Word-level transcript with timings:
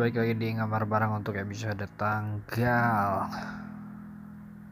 Balik 0.00 0.16
lagi 0.16 0.32
di 0.32 0.56
ngamar 0.56 0.88
barang 0.88 1.12
untuk 1.12 1.36
episode 1.36 1.84
tanggal 2.00 3.28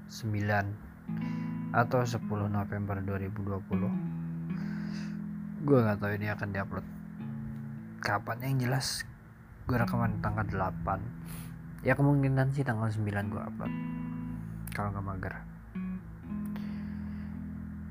9 0.09 1.69
atau 1.69 2.01
10 2.01 2.17
November 2.49 2.97
2020 3.05 5.69
gue 5.69 5.79
nggak 5.85 6.01
tahu 6.01 6.17
ini 6.17 6.33
akan 6.33 6.49
diupload 6.49 6.87
kapan. 8.01 8.41
Yang 8.41 8.57
jelas 8.65 9.05
gue 9.69 9.77
rekaman 9.77 10.25
tanggal 10.25 10.49
8 10.49 11.85
ya 11.85 11.93
kemungkinan 11.93 12.57
sih 12.57 12.65
tanggal 12.65 12.89
9 12.89 13.05
gue 13.05 13.43
upload. 13.53 13.73
Kalau 14.73 14.97
nggak 14.97 15.07
mager. 15.13 15.45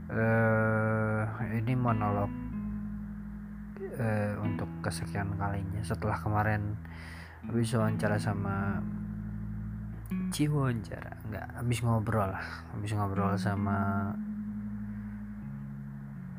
Uh, 0.09 1.22
ini 1.54 1.78
monolog 1.78 2.34
uh, 3.78 4.34
untuk 4.42 4.66
kesekian 4.81 5.38
kalinya 5.38 5.86
setelah 5.86 6.17
kemarin 6.17 6.73
habis 7.48 7.72
wawancara 7.72 8.20
sama 8.20 8.84
Ciwo 10.28 10.68
wawancara 10.68 11.24
nggak 11.32 11.48
habis 11.64 11.80
ngobrol 11.84 12.32
lah. 12.32 12.48
Habis 12.76 12.92
ngobrol 12.96 13.36
sama 13.40 14.12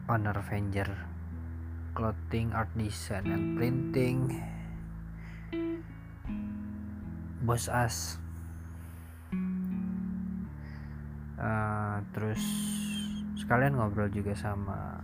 owner 0.09 0.37
Avenger. 0.37 0.89
Clothing 1.97 2.53
art 2.53 2.69
design 2.77 3.29
and 3.33 3.57
printing. 3.57 4.41
Bos 7.45 7.69
as. 7.73 8.21
Uh, 11.39 12.05
terus 12.13 12.41
sekalian 13.41 13.77
ngobrol 13.79 14.13
juga 14.13 14.37
sama 14.37 15.01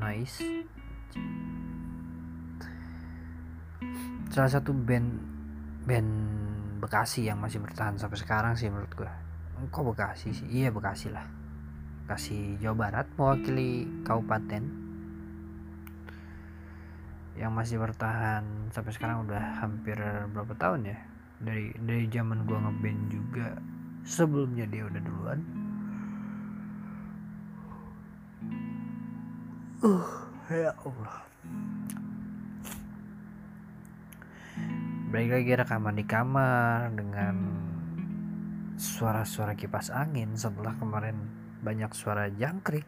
Nice 0.00 0.40
salah 4.30 4.50
satu 4.50 4.70
band 4.70 5.18
band 5.84 6.10
Bekasi 6.80 7.28
yang 7.28 7.36
masih 7.44 7.60
bertahan 7.60 8.00
sampai 8.00 8.16
sekarang 8.16 8.56
sih 8.56 8.72
menurut 8.72 8.88
gue 8.96 9.10
kok 9.68 9.84
Bekasi 9.84 10.32
sih? 10.32 10.48
Iya 10.48 10.72
Bekasi 10.72 11.12
lah. 11.12 11.28
Bekasi 12.08 12.56
Jawa 12.56 12.88
Barat 12.88 13.06
mewakili 13.20 13.84
kabupaten. 14.00 14.64
Yang 17.36 17.52
masih 17.52 17.76
bertahan 17.76 18.72
sampai 18.72 18.92
sekarang 18.96 19.28
udah 19.28 19.60
hampir 19.60 20.00
berapa 20.32 20.56
tahun 20.56 20.88
ya? 20.88 20.98
Dari 21.44 21.76
dari 21.84 22.04
zaman 22.08 22.48
gua 22.48 22.64
ngeband 22.64 23.00
juga. 23.12 23.60
Sebelumnya 24.08 24.64
dia 24.64 24.88
udah 24.88 25.00
duluan. 25.04 25.40
Uh 29.84 30.08
ya 30.50 30.72
Allah 30.82 31.24
balik 35.10 35.42
lagi 35.42 35.58
rekaman 35.58 35.98
di 35.98 36.06
kamar 36.06 36.94
dengan 36.94 37.34
suara-suara 38.78 39.58
kipas 39.58 39.90
angin 39.90 40.38
setelah 40.38 40.78
kemarin 40.78 41.18
banyak 41.66 41.90
suara 41.90 42.30
jangkrik. 42.30 42.86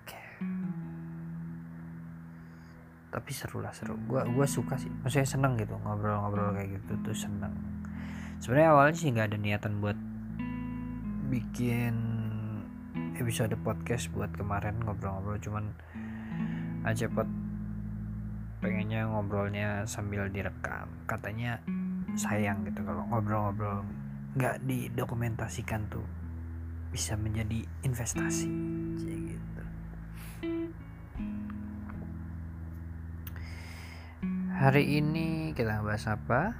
Tapi 3.11 3.31
seru 3.35 3.59
lah 3.59 3.75
seru. 3.75 3.99
Gua 4.07 4.23
gua 4.31 4.47
suka 4.47 4.79
sih. 4.79 4.87
Maksudnya 5.03 5.27
seneng 5.27 5.59
gitu 5.59 5.75
ngobrol-ngobrol 5.83 6.55
kayak 6.55 6.79
gitu 6.79 6.95
tuh 7.03 7.17
seneng. 7.19 7.59
Sebenarnya 8.39 8.71
awalnya 8.71 8.97
sih 8.97 9.11
nggak 9.11 9.27
ada 9.27 9.39
niatan 9.43 9.83
buat 9.83 9.99
bikin 11.27 11.95
episode 13.19 13.59
podcast 13.67 14.15
buat 14.15 14.31
kemarin 14.39 14.79
ngobrol-ngobrol. 14.87 15.43
Cuman 15.43 15.75
Acepot 16.83 17.27
pengennya 18.59 19.11
ngobrolnya 19.11 19.87
sambil 19.91 20.27
direkam. 20.31 20.87
Katanya 21.07 21.63
sayang 22.15 22.69
gitu 22.69 22.85
kalau 22.85 23.03
ngobrol-ngobrol 23.09 23.85
nggak 24.37 24.65
didokumentasikan 24.65 25.89
tuh 25.93 26.05
bisa 26.93 27.17
menjadi 27.17 27.65
investasi. 27.89 28.49
Gitu. 29.01 29.65
Hari 34.53 34.85
ini 35.01 35.57
kita 35.57 35.81
bahas 35.81 36.05
apa? 36.05 36.53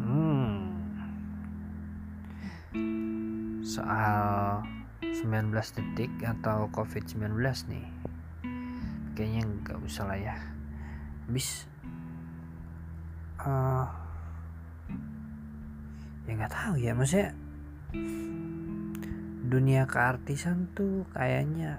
Hmm. 0.00 0.72
Soal 3.60 4.64
19 5.04 5.52
detik 5.52 6.12
atau 6.24 6.72
covid-19 6.72 7.36
nih. 7.68 7.88
Kayaknya 9.12 9.42
nggak 9.48 9.78
usah 9.84 10.04
lah 10.08 10.16
ya. 10.16 10.36
Habis 11.28 11.68
uh, 13.44 14.05
ya 16.26 16.32
nggak 16.34 16.52
tahu 16.52 16.74
ya 16.82 16.92
maksudnya 16.92 17.30
dunia 19.46 19.86
keartisan 19.86 20.66
tuh 20.74 21.06
kayaknya 21.14 21.78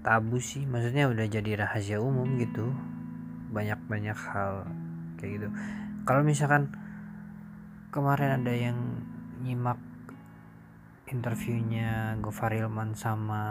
tabu 0.00 0.40
sih. 0.40 0.64
Maksudnya 0.64 1.08
udah 1.08 1.26
jadi 1.28 1.64
rahasia 1.64 2.00
umum 2.00 2.40
gitu. 2.40 2.72
Banyak-banyak 3.52 4.16
hal 4.16 4.68
kayak 5.20 5.30
gitu. 5.40 5.48
Kalau 6.08 6.22
misalkan 6.24 6.72
kemarin 7.92 8.40
ada 8.40 8.52
yang 8.52 8.78
nyimak 9.44 9.78
interviewnya 11.10 12.16
Gofar 12.22 12.54
Ilman 12.54 12.94
sama 12.94 13.42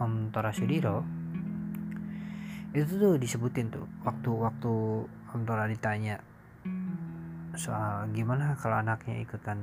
Om 0.00 0.32
Tora 0.32 0.54
Sudiro 0.54 1.19
itu 2.70 2.92
tuh 3.02 3.18
disebutin 3.18 3.66
tuh 3.74 3.82
waktu-waktu 4.06 4.72
Om 5.34 5.42
Tora 5.42 5.66
ditanya 5.66 6.22
soal 7.58 8.06
gimana 8.14 8.54
kalau 8.62 8.78
anaknya 8.78 9.18
ikutan 9.18 9.58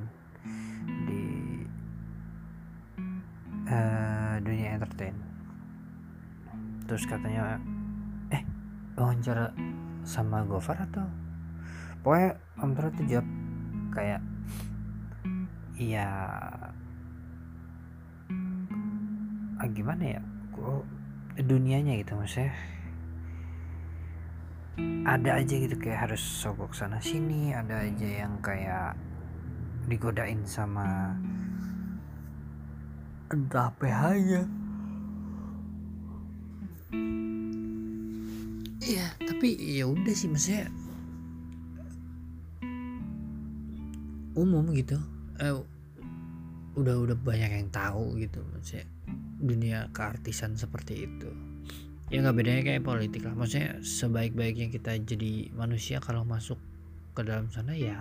di 1.08 1.24
uh, 3.68 4.36
dunia 4.44 4.76
entertain. 4.76 5.16
Terus 6.84 7.04
katanya 7.08 7.56
eh 8.28 8.44
wawancara 8.96 9.56
sama 10.04 10.44
Gofar 10.44 10.84
atau? 10.84 11.08
Pokoknya 12.04 12.36
Om 12.60 12.70
Tora 12.76 12.88
tuh 12.92 13.06
jawab 13.08 13.28
kayak 13.96 14.20
iya 15.80 16.08
ah, 19.58 19.68
gimana 19.72 20.18
ya 20.18 20.20
kok 20.52 20.84
dunianya 21.38 22.02
gitu 22.02 22.18
maksudnya 22.18 22.50
ada 25.08 25.40
aja 25.40 25.54
gitu 25.56 25.76
kayak 25.80 26.10
harus 26.10 26.20
sogok 26.20 26.76
sana 26.76 27.00
sini 27.00 27.56
ada 27.56 27.82
aja 27.82 28.08
yang 28.26 28.38
kayak 28.44 28.94
digodain 29.88 30.44
sama 30.44 31.16
entah 33.32 33.72
PH 33.80 34.02
nya 34.24 34.42
iya 38.84 39.06
tapi 39.24 39.56
ya 39.56 39.88
udah 39.88 40.14
sih 40.14 40.28
maksudnya 40.28 40.68
umum 44.38 44.70
gitu. 44.70 44.94
Eh, 45.42 45.50
udah 46.78 46.94
udah 46.94 47.16
banyak 47.18 47.58
yang 47.58 47.68
tahu 47.74 48.22
gitu 48.22 48.38
maksudnya 48.54 48.86
dunia 49.42 49.90
keartisan 49.90 50.54
seperti 50.54 51.10
itu 51.10 51.30
ya 52.08 52.24
nggak 52.24 52.36
bedanya 52.40 52.62
kayak 52.64 52.84
politik 52.84 53.22
lah. 53.28 53.36
Maksudnya 53.36 53.84
sebaik-baiknya 53.84 54.72
kita 54.72 54.96
jadi 54.96 55.52
manusia 55.52 56.00
kalau 56.00 56.24
masuk 56.24 56.56
ke 57.12 57.20
dalam 57.20 57.52
sana 57.52 57.76
ya 57.76 58.00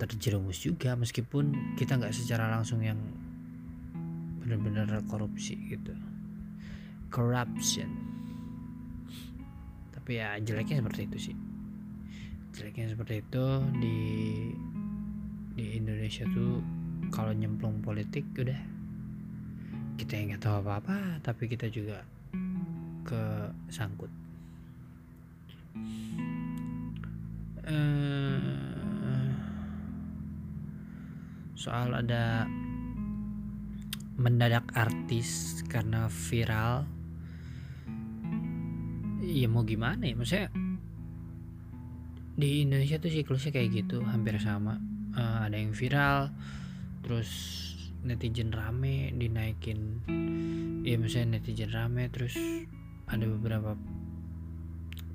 terjerumus 0.00 0.64
juga. 0.64 0.96
Meskipun 0.96 1.76
kita 1.76 2.00
nggak 2.00 2.16
secara 2.16 2.48
langsung 2.48 2.80
yang 2.80 2.96
benar-benar 4.40 5.04
korupsi 5.06 5.60
gitu. 5.68 5.92
Corruption. 7.12 7.92
Tapi 9.92 10.10
ya 10.16 10.40
jeleknya 10.40 10.80
seperti 10.80 11.00
itu 11.12 11.18
sih. 11.30 11.36
Jeleknya 12.56 12.96
seperti 12.96 13.20
itu 13.20 13.46
di 13.76 13.98
di 15.52 15.76
Indonesia 15.76 16.24
tuh 16.32 16.64
kalau 17.12 17.36
nyemplung 17.36 17.84
politik 17.84 18.24
udah. 18.40 18.72
Kita 20.00 20.16
nggak 20.16 20.40
tahu 20.40 20.64
apa-apa 20.64 21.20
tapi 21.20 21.46
kita 21.46 21.68
juga 21.68 22.02
kesangkut. 23.06 24.10
Uh, 27.62 29.30
soal 31.54 31.94
ada 31.94 32.50
mendadak 34.18 34.66
artis 34.74 35.62
karena 35.70 36.10
viral 36.10 36.84
ya 39.22 39.46
mau 39.46 39.62
gimana 39.62 40.02
ya? 40.10 40.14
Maksudnya 40.18 40.50
di 42.34 42.66
Indonesia 42.66 42.98
tuh 42.98 43.14
siklusnya 43.14 43.54
kayak 43.54 43.70
gitu 43.86 44.02
hampir 44.02 44.36
sama. 44.42 44.82
Uh, 45.14 45.46
ada 45.46 45.56
yang 45.56 45.70
viral 45.70 46.34
terus 47.06 47.30
netizen 48.02 48.50
rame 48.50 49.14
dinaikin. 49.14 50.02
Ya 50.82 50.98
misalnya 50.98 51.38
netizen 51.38 51.70
rame 51.70 52.10
terus 52.10 52.34
ada 53.12 53.28
beberapa 53.28 53.76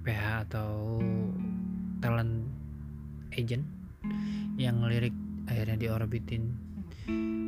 PH 0.05 0.45
atau 0.47 1.01
talent 1.97 2.45
agent 3.33 3.65
yang 4.61 4.85
ngelirik 4.85 5.13
akhirnya 5.49 5.81
diorbitin 5.81 6.53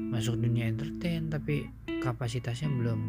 masuk 0.10 0.42
dunia 0.42 0.66
entertain 0.66 1.30
tapi 1.30 1.70
kapasitasnya 2.02 2.74
belum 2.74 3.02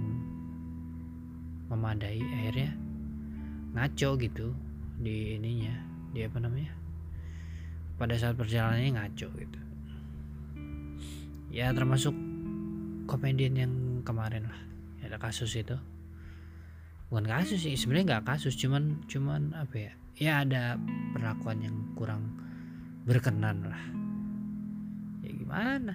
memadai. 1.72 2.20
Akhirnya 2.20 2.76
ngaco 3.72 4.20
gitu 4.20 4.52
di 5.00 5.40
ininya 5.40 5.72
di 6.12 6.26
apa 6.26 6.38
namanya 6.44 6.76
pada 7.96 8.20
saat 8.20 8.36
perjalanannya 8.36 9.00
ngaco 9.00 9.28
gitu. 9.32 9.60
Ya 11.50 11.72
termasuk 11.72 12.12
komedian 13.08 13.56
yang 13.56 13.72
kemarin 14.04 14.46
lah 14.46 14.60
ada 15.02 15.16
kasus 15.16 15.56
itu 15.56 15.74
bukan 17.10 17.26
kasus 17.26 17.66
sih 17.66 17.74
sebenarnya 17.74 18.16
nggak 18.16 18.26
kasus 18.38 18.54
cuman 18.54 19.02
cuman 19.10 19.50
apa 19.58 19.76
ya 19.76 19.92
ya 20.20 20.32
ada 20.46 20.78
perlakuan 21.12 21.58
yang 21.64 21.76
kurang 21.98 22.30
berkenan 23.08 23.66
lah. 23.66 23.84
Ya 25.26 25.30
gimana? 25.34 25.94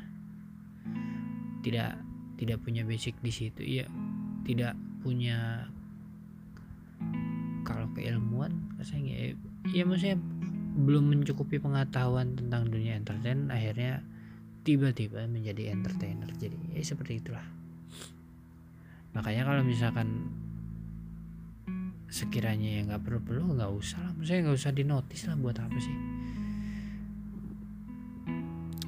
Tidak 1.64 1.92
tidak 2.36 2.58
punya 2.62 2.84
basic 2.84 3.16
di 3.24 3.32
situ 3.32 3.64
ya 3.64 3.88
tidak 4.44 4.76
punya 5.00 5.66
kalau 7.66 7.90
keilmuan 7.98 8.70
rasanya 8.78 9.16
ya, 9.16 9.28
ya 9.74 9.84
maksudnya 9.88 10.20
belum 10.76 11.16
mencukupi 11.16 11.58
pengetahuan 11.58 12.36
tentang 12.36 12.68
dunia 12.68 13.00
entertain 13.00 13.48
akhirnya 13.48 14.04
tiba-tiba 14.66 15.24
menjadi 15.30 15.72
entertainer. 15.72 16.28
Jadi 16.36 16.76
ya 16.76 16.84
seperti 16.84 17.22
itulah. 17.22 17.46
Makanya 19.16 19.48
kalau 19.48 19.62
misalkan 19.64 20.28
sekiranya 22.16 22.80
ya 22.80 22.82
nggak 22.88 23.04
perlu 23.04 23.20
perlu 23.20 23.44
nggak 23.60 23.72
usah 23.76 24.00
lah. 24.00 24.12
Maksudnya 24.16 24.42
nggak 24.48 24.58
usah 24.64 24.72
dinotis 24.72 25.22
lah 25.28 25.36
buat 25.36 25.58
apa 25.60 25.78
sih? 25.84 25.98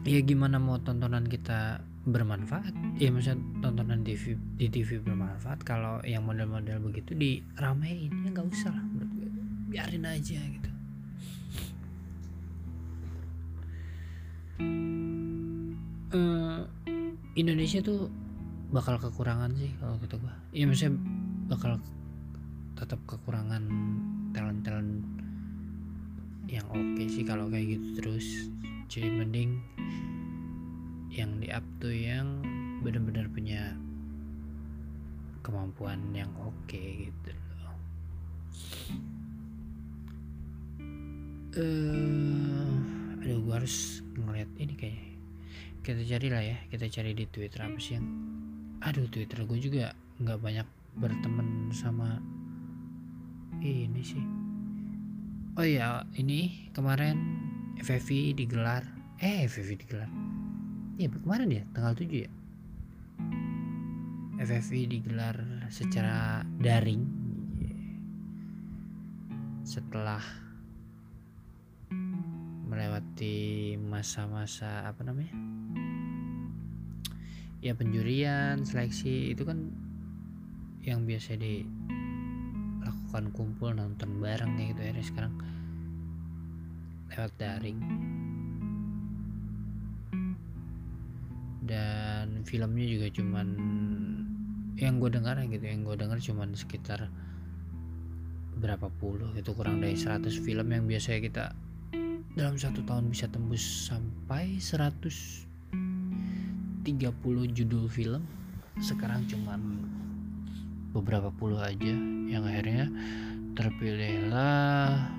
Ya 0.08 0.24
gimana 0.24 0.56
mau 0.64 0.80
tontonan 0.80 1.28
kita 1.28 1.84
bermanfaat? 2.08 2.72
Ya 2.96 3.12
maksudnya 3.12 3.44
tontonan 3.60 4.08
TV 4.08 4.40
di 4.56 4.72
TV 4.72 5.04
bermanfaat 5.04 5.68
kalau 5.68 6.00
yang 6.08 6.24
model-model 6.24 6.80
begitu 6.80 7.12
diramein. 7.20 8.16
Ya 8.24 8.30
nggak 8.32 8.48
usah 8.48 8.72
lah 8.72 8.86
biarin 9.68 10.08
aja 10.08 10.40
gitu. 10.40 10.72
Uh, 16.16 16.64
Indonesia 17.36 17.84
tuh 17.84 18.08
bakal 18.72 18.96
kekurangan 18.96 19.52
sih 19.60 19.76
kalau 19.84 20.00
kata 20.00 20.16
gua. 20.16 20.32
Ya 20.56 20.64
maksudnya 20.64 20.96
bakal 21.52 21.84
tetap 22.78 23.02
kekurangan 23.10 23.66
talent 24.32 24.62
talent 24.62 25.02
yang 26.46 26.64
oke 26.70 26.80
okay 26.94 27.10
sih 27.10 27.26
kalau 27.26 27.50
kayak 27.50 27.76
gitu 27.76 27.88
terus. 27.98 28.28
Jadi 28.88 29.10
mending 29.10 29.60
yang 31.10 31.42
di 31.42 31.50
up 31.50 31.66
tuh 31.82 31.92
yang 31.92 32.46
benar-benar 32.86 33.28
punya 33.34 33.74
kemampuan 35.42 36.00
yang 36.14 36.30
oke 36.38 36.54
okay 36.70 37.10
gitu 37.10 37.32
loh. 37.66 37.78
Uh, 41.58 42.78
aduh 43.26 43.42
gua 43.42 43.58
harus 43.58 44.06
ngeliat 44.14 44.48
ini 44.62 44.74
kayak 44.78 45.02
kita 45.82 46.04
cari 46.04 46.28
lah 46.28 46.44
ya 46.44 46.58
kita 46.68 46.86
cari 46.92 47.16
di 47.16 47.26
twitter 47.32 47.64
apa 47.64 47.80
sih 47.80 47.96
yang 47.96 48.06
aduh 48.84 49.08
twitter 49.08 49.48
gue 49.48 49.56
juga 49.56 49.96
nggak 50.20 50.40
banyak 50.44 50.68
berteman 51.00 51.72
sama 51.72 52.20
ini 53.62 54.02
sih. 54.06 54.26
Oh 55.58 55.66
iya 55.66 56.06
ini 56.14 56.70
kemarin 56.74 57.18
FFV 57.82 58.38
digelar. 58.38 58.86
Eh 59.18 59.50
FFV 59.50 59.72
digelar. 59.82 60.10
Iya 60.98 61.10
kemarin 61.14 61.50
ya? 61.50 61.64
Tanggal 61.74 61.94
7 61.98 62.26
ya? 62.26 62.30
FFV 64.38 64.74
digelar 64.86 65.38
secara 65.74 66.46
daring. 66.62 67.02
Setelah 69.66 70.22
melewati 72.70 73.74
masa-masa 73.82 74.86
apa 74.86 75.02
namanya? 75.02 75.34
Ya 77.66 77.74
penjurian 77.74 78.62
seleksi 78.62 79.34
itu 79.34 79.42
kan 79.42 79.74
yang 80.86 81.10
biasa 81.10 81.34
dilakukan 83.08 83.32
kumpul 83.32 83.72
nonton 83.72 84.20
bareng 84.20 84.60
kayak 84.60 84.76
gitu 84.76 84.82
ya 84.84 84.92
sekarang 85.00 85.34
lewat 87.08 87.32
daring. 87.40 87.80
Dan 91.64 92.44
filmnya 92.44 92.84
juga 92.84 93.08
cuman 93.16 93.48
yang 94.76 95.00
gue 95.00 95.08
dengar 95.08 95.40
gitu 95.40 95.64
yang 95.64 95.88
gue 95.88 95.96
dengar 95.96 96.20
cuman 96.20 96.52
sekitar 96.52 97.08
berapa 98.60 98.92
puluh 99.00 99.32
itu 99.40 99.56
kurang 99.56 99.80
dari 99.80 99.96
100 99.96 100.28
film 100.44 100.68
yang 100.68 100.84
biasanya 100.84 101.22
kita 101.24 101.46
dalam 102.36 102.60
satu 102.60 102.84
tahun 102.84 103.08
bisa 103.08 103.32
tembus 103.32 103.88
sampai 103.88 104.60
100 104.60 105.48
30 106.84 107.56
judul 107.56 107.88
film. 107.88 108.28
Sekarang 108.84 109.24
cuman 109.32 109.64
beberapa 111.02 111.30
puluh 111.30 111.62
aja. 111.62 111.94
Yang 112.28 112.44
akhirnya 112.50 112.86
terpilihlah 113.54 115.10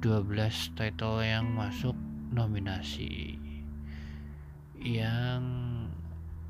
12 0.00 0.78
title 0.78 1.20
yang 1.24 1.48
masuk 1.52 1.96
nominasi. 2.32 3.36
Yang 4.78 5.42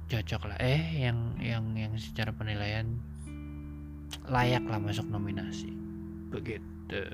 cocok 0.08 0.42
lah. 0.52 0.58
Eh 0.60 1.04
yang 1.04 1.36
yang 1.40 1.64
yang 1.74 1.92
secara 1.96 2.32
penilaian 2.32 2.98
layak 4.28 4.64
lah 4.68 4.80
masuk 4.80 5.08
nominasi. 5.08 5.72
Begitu. 6.28 7.04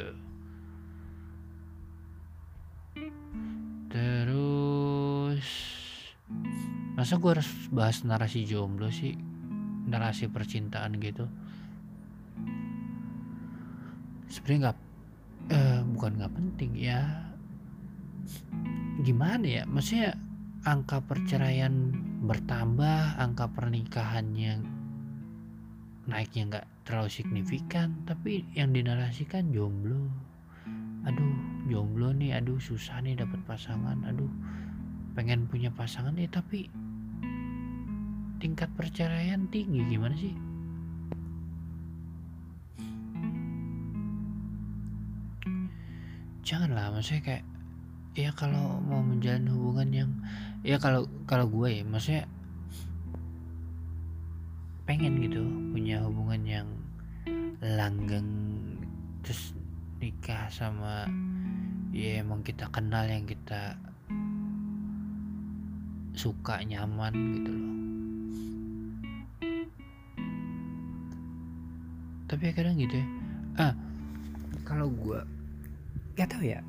Terus 3.90 5.46
masa 6.94 7.18
gue 7.18 7.30
harus 7.30 7.50
bahas 7.74 8.06
narasi 8.06 8.46
jomblo 8.46 8.86
sih 8.90 9.18
narasi 9.88 10.28
percintaan 10.28 10.96
gitu. 11.00 11.28
Sebenarnya 14.28 14.60
nggak 14.70 14.78
eh, 15.52 15.80
bukan 15.94 16.12
nggak 16.18 16.34
penting 16.34 16.72
ya. 16.74 17.00
Gimana 19.04 19.44
ya? 19.44 19.62
Maksudnya 19.68 20.16
angka 20.64 21.04
perceraian 21.04 21.92
bertambah 22.24 23.20
angka 23.20 23.52
pernikahannya 23.52 24.64
naiknya 26.04 26.42
nggak 26.48 26.66
terlalu 26.84 27.10
signifikan 27.12 28.04
tapi 28.08 28.44
yang 28.56 28.72
dinarasikan 28.72 29.52
jomblo. 29.52 30.08
Aduh 31.04 31.36
jomblo 31.68 32.12
nih 32.12 32.40
aduh 32.40 32.60
susah 32.60 33.00
nih 33.00 33.16
dapat 33.16 33.40
pasangan 33.48 34.04
aduh 34.04 34.28
pengen 35.16 35.48
punya 35.48 35.72
pasangan 35.72 36.12
ya 36.16 36.28
tapi 36.28 36.68
tingkat 38.44 38.68
perceraian 38.76 39.48
tinggi 39.48 39.80
gimana 39.88 40.12
sih? 40.20 40.36
Janganlah 46.44 46.92
maksudnya 46.92 47.24
kayak 47.24 47.44
ya 48.12 48.28
kalau 48.36 48.84
mau 48.84 49.00
menjalin 49.00 49.48
hubungan 49.48 49.88
yang 49.88 50.10
ya 50.60 50.76
kalau 50.76 51.08
kalau 51.24 51.48
gue 51.48 51.80
ya 51.80 51.88
maksudnya 51.88 52.28
pengen 54.84 55.24
gitu 55.24 55.40
punya 55.72 56.04
hubungan 56.04 56.44
yang 56.44 56.68
langgeng 57.64 58.28
terus 59.24 59.56
nikah 60.04 60.52
sama 60.52 61.08
ya 61.96 62.20
emang 62.20 62.44
kita 62.44 62.68
kenal 62.68 63.08
yang 63.08 63.24
kita 63.24 63.80
suka 66.12 66.60
nyaman 66.60 67.40
gitu 67.40 67.50
loh 67.56 67.83
tapi 72.34 72.50
kadang 72.50 72.74
gitu 72.74 72.98
ya. 72.98 73.06
Ah. 73.54 73.74
Kalau 74.66 74.90
gue 74.90 75.22
gak 76.18 76.34
tau 76.34 76.42
ya. 76.42 76.66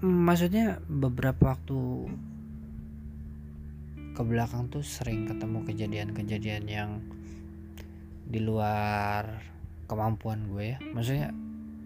Maksudnya 0.00 0.80
beberapa 0.88 1.52
waktu 1.52 2.08
ke 4.16 4.22
belakang 4.24 4.72
tuh 4.72 4.80
sering 4.80 5.28
ketemu 5.28 5.68
kejadian-kejadian 5.68 6.64
yang 6.64 7.04
di 8.24 8.40
luar 8.40 9.44
kemampuan 9.84 10.48
gue 10.48 10.72
ya. 10.72 10.78
Maksudnya 10.80 11.28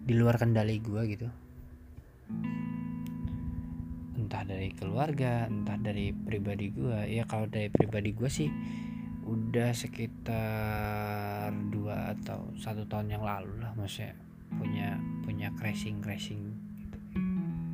di 0.07 0.15
luar 0.15 0.39
kendali 0.39 0.79
gue 0.79 1.01
gitu. 1.11 1.27
Entah 4.15 4.47
dari 4.47 4.71
keluarga 4.71 5.51
entah 5.51 5.75
dari 5.75 6.15
pribadi 6.15 6.71
gue 6.71 7.11
ya 7.11 7.27
kalau 7.27 7.51
dari 7.51 7.67
pribadi 7.67 8.15
gue 8.15 8.31
sih 8.31 8.47
udah 9.27 9.75
sekitar 9.75 11.51
dua 11.67 12.15
atau 12.15 12.47
satu 12.55 12.87
tahun 12.87 13.19
yang 13.19 13.23
lalu 13.27 13.59
lah 13.59 13.75
maksudnya 13.75 14.15
punya 14.55 14.95
punya 15.27 15.51
crashing 15.59 15.99
crashing 15.99 16.55
gitu. 16.79 16.97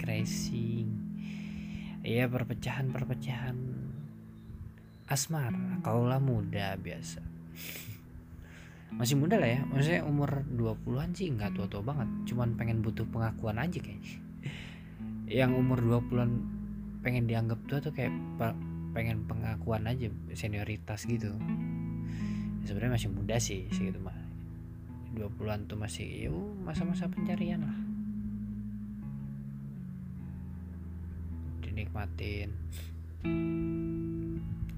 crashing 0.02 0.90
iya 2.02 2.26
perpecahan 2.26 2.90
perpecahan 2.90 3.54
asmara 5.06 5.78
kaulah 5.86 6.18
muda 6.18 6.74
biasa. 6.80 7.22
Masih 8.98 9.14
muda 9.18 9.38
lah 9.38 9.50
ya 9.54 9.62
maksudnya 9.70 10.02
umur 10.06 10.42
20-an 10.58 11.14
sih 11.14 11.30
nggak 11.30 11.54
tua-tua 11.54 11.86
banget 11.86 12.10
cuman 12.34 12.58
pengen 12.58 12.82
butuh 12.82 13.06
pengakuan 13.14 13.62
aja 13.62 13.78
kayaknya. 13.78 14.18
Yang 15.44 15.52
umur 15.54 15.80
20-an 15.86 16.32
pengen 17.06 17.30
dianggap 17.30 17.62
tua 17.70 17.78
tuh 17.78 17.94
kayak 17.94 18.14
pengen 18.94 19.26
pengakuan 19.26 19.90
aja 19.90 20.08
senioritas 20.38 21.10
gitu. 21.10 21.34
Ya, 22.62 22.66
sebenarnya 22.70 22.96
masih 22.96 23.10
muda 23.10 23.36
sih 23.42 23.68
segitu 23.74 23.98
mah. 24.00 24.16
20-an 25.14 25.70
tuh 25.70 25.78
masih 25.78 26.30
yuk 26.30 26.58
masa-masa 26.66 27.10
pencarian 27.10 27.62
lah. 27.62 27.78
Dinikmatin. 31.62 32.50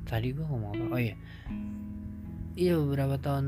Tadi 0.07 0.27
gua 0.31 0.45
ngomong 0.47 0.71
apa? 0.75 0.85
Oh 0.95 0.99
iya. 0.99 1.15
Iya 2.55 2.79
beberapa 2.79 3.19
tahun 3.19 3.47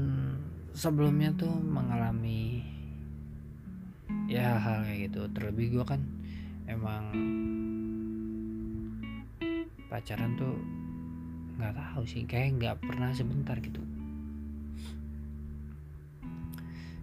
sebelumnya 0.75 1.31
tuh 1.35 1.51
mengalami 1.59 2.63
ya 4.27 4.59
hal 4.59 4.83
kayak 4.83 5.11
gitu. 5.11 5.27
Terlebih 5.31 5.79
gua 5.79 5.95
kan 5.95 6.01
emang 6.67 7.11
pacaran 9.87 10.35
tuh 10.35 10.55
nggak 11.57 11.73
tahu 11.73 12.03
sih 12.05 12.23
kayak 12.27 12.59
nggak 12.59 12.77
pernah 12.83 13.09
sebentar 13.15 13.57
gitu. 13.57 13.81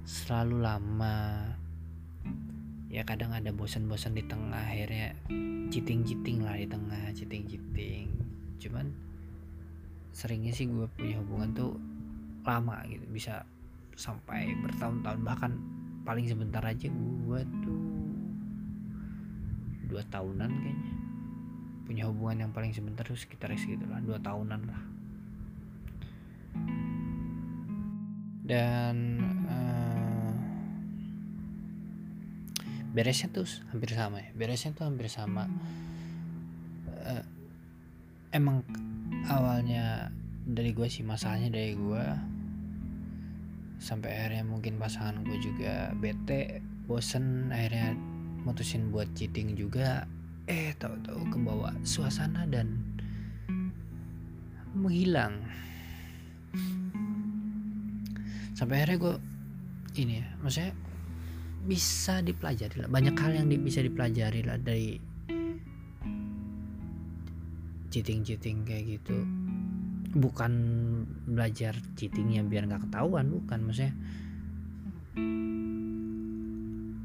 Selalu 0.05 0.63
lama. 0.63 1.49
Ya 2.93 3.03
kadang 3.03 3.35
ada 3.35 3.51
bosan-bosan 3.51 4.15
di 4.15 4.23
tengah 4.23 4.63
akhirnya 4.63 5.19
citing-citing 5.75 6.47
lah 6.47 6.55
di 6.55 6.71
tengah 6.71 7.11
citing-citing 7.11 8.07
cuman 8.63 8.87
seringnya 10.15 10.55
sih 10.55 10.71
gue 10.71 10.87
punya 10.95 11.19
hubungan 11.19 11.51
tuh 11.59 11.75
lama 12.47 12.87
gitu 12.87 13.03
bisa 13.11 13.43
sampai 13.99 14.55
bertahun-tahun. 14.63 15.27
Bahkan 15.27 15.53
paling 16.07 16.31
sebentar 16.31 16.63
aja 16.63 16.87
gue 16.87 17.41
tuh 17.67 17.83
dua 19.91 20.03
tahunan 20.15 20.51
kayaknya 20.63 21.04
punya 21.85 22.09
hubungan 22.09 22.49
yang 22.49 22.53
paling 22.53 22.73
sebentar 22.73 23.05
tuh 23.05 23.17
sekitar 23.17 23.53
segitu 23.55 23.85
lah 23.87 24.01
dua 24.01 24.19
tahunan 24.21 24.61
lah. 24.65 24.83
Dan 28.45 28.97
uh, 29.49 30.33
beresnya 32.93 33.33
tuh 33.33 33.49
hampir 33.73 33.93
sama 33.93 34.21
ya. 34.21 34.29
Beresnya 34.37 34.77
tuh 34.77 34.85
hampir 34.89 35.09
sama. 35.09 35.49
Uh, 37.05 37.25
emang 38.33 38.65
awalnya 39.29 40.13
dari 40.45 40.77
gue 40.77 40.89
sih 40.89 41.01
masalahnya 41.01 41.49
dari 41.49 41.73
gue 41.73 42.05
sampai 43.81 44.11
akhirnya 44.13 44.45
mungkin 44.45 44.77
pasangan 44.77 45.25
gue 45.25 45.39
juga 45.41 45.93
bete 45.97 46.61
bosen 46.85 47.49
akhirnya 47.53 47.97
mutusin 48.45 48.93
buat 48.93 49.09
cheating 49.17 49.57
juga 49.57 50.05
eh 50.45 50.77
tahu-tahu 50.77 51.33
kebawa 51.33 51.73
suasana 51.85 52.45
dan 52.45 52.77
menghilang. 54.77 55.41
Sampai 58.55 58.83
akhirnya 58.85 58.99
gue 59.01 59.15
ini 59.99 60.21
ya 60.21 60.27
maksudnya 60.45 60.73
bisa 61.65 62.21
dipelajari 62.21 62.77
lah. 62.85 62.91
Banyak 62.93 63.17
hal 63.17 63.33
yang 63.41 63.49
bisa 63.65 63.81
dipelajari 63.81 64.45
lah 64.45 64.61
dari 64.61 65.01
cheating-cheating 67.89 68.69
kayak 68.69 69.01
gitu. 69.01 69.17
Bukan 70.15 70.53
belajar 71.25 71.75
cheatingnya 71.97 72.45
biar 72.45 72.69
nggak 72.69 72.91
ketahuan 72.91 73.33
bukan 73.33 73.59
maksudnya. 73.65 73.95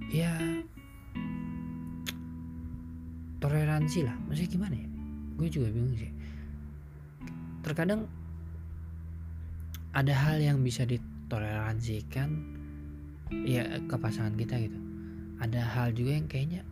Ya 0.10 0.59
toleransi 3.80 4.04
lah. 4.04 4.16
Maksudnya 4.28 4.52
gimana 4.52 4.76
ya? 4.76 4.88
Gue 5.40 5.48
juga 5.48 5.68
bingung 5.72 5.96
sih. 5.96 6.12
Terkadang 7.64 8.12
ada 9.96 10.12
hal 10.12 10.44
yang 10.44 10.60
bisa 10.60 10.84
ditoleransikan 10.84 12.28
ya 13.48 13.80
ke 13.80 13.96
pasangan 13.96 14.36
kita 14.36 14.60
gitu. 14.60 14.76
Ada 15.40 15.64
hal 15.64 15.96
juga 15.96 16.12
yang 16.12 16.28
kayaknya 16.28 16.68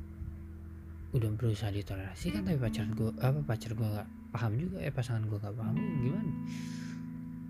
udah 1.15 1.31
berusaha 1.39 1.71
ditoleransi 1.71 2.27
kan 2.35 2.43
tapi 2.43 2.59
pacar 2.59 2.83
gue 2.91 3.09
apa 3.23 3.39
pacar 3.47 3.71
gue 3.71 3.87
nggak 3.87 4.09
paham 4.35 4.51
juga 4.59 4.83
ya 4.83 4.91
pasangan 4.91 5.23
gue 5.31 5.39
nggak 5.39 5.55
paham 5.55 5.75
gimana? 6.03 6.33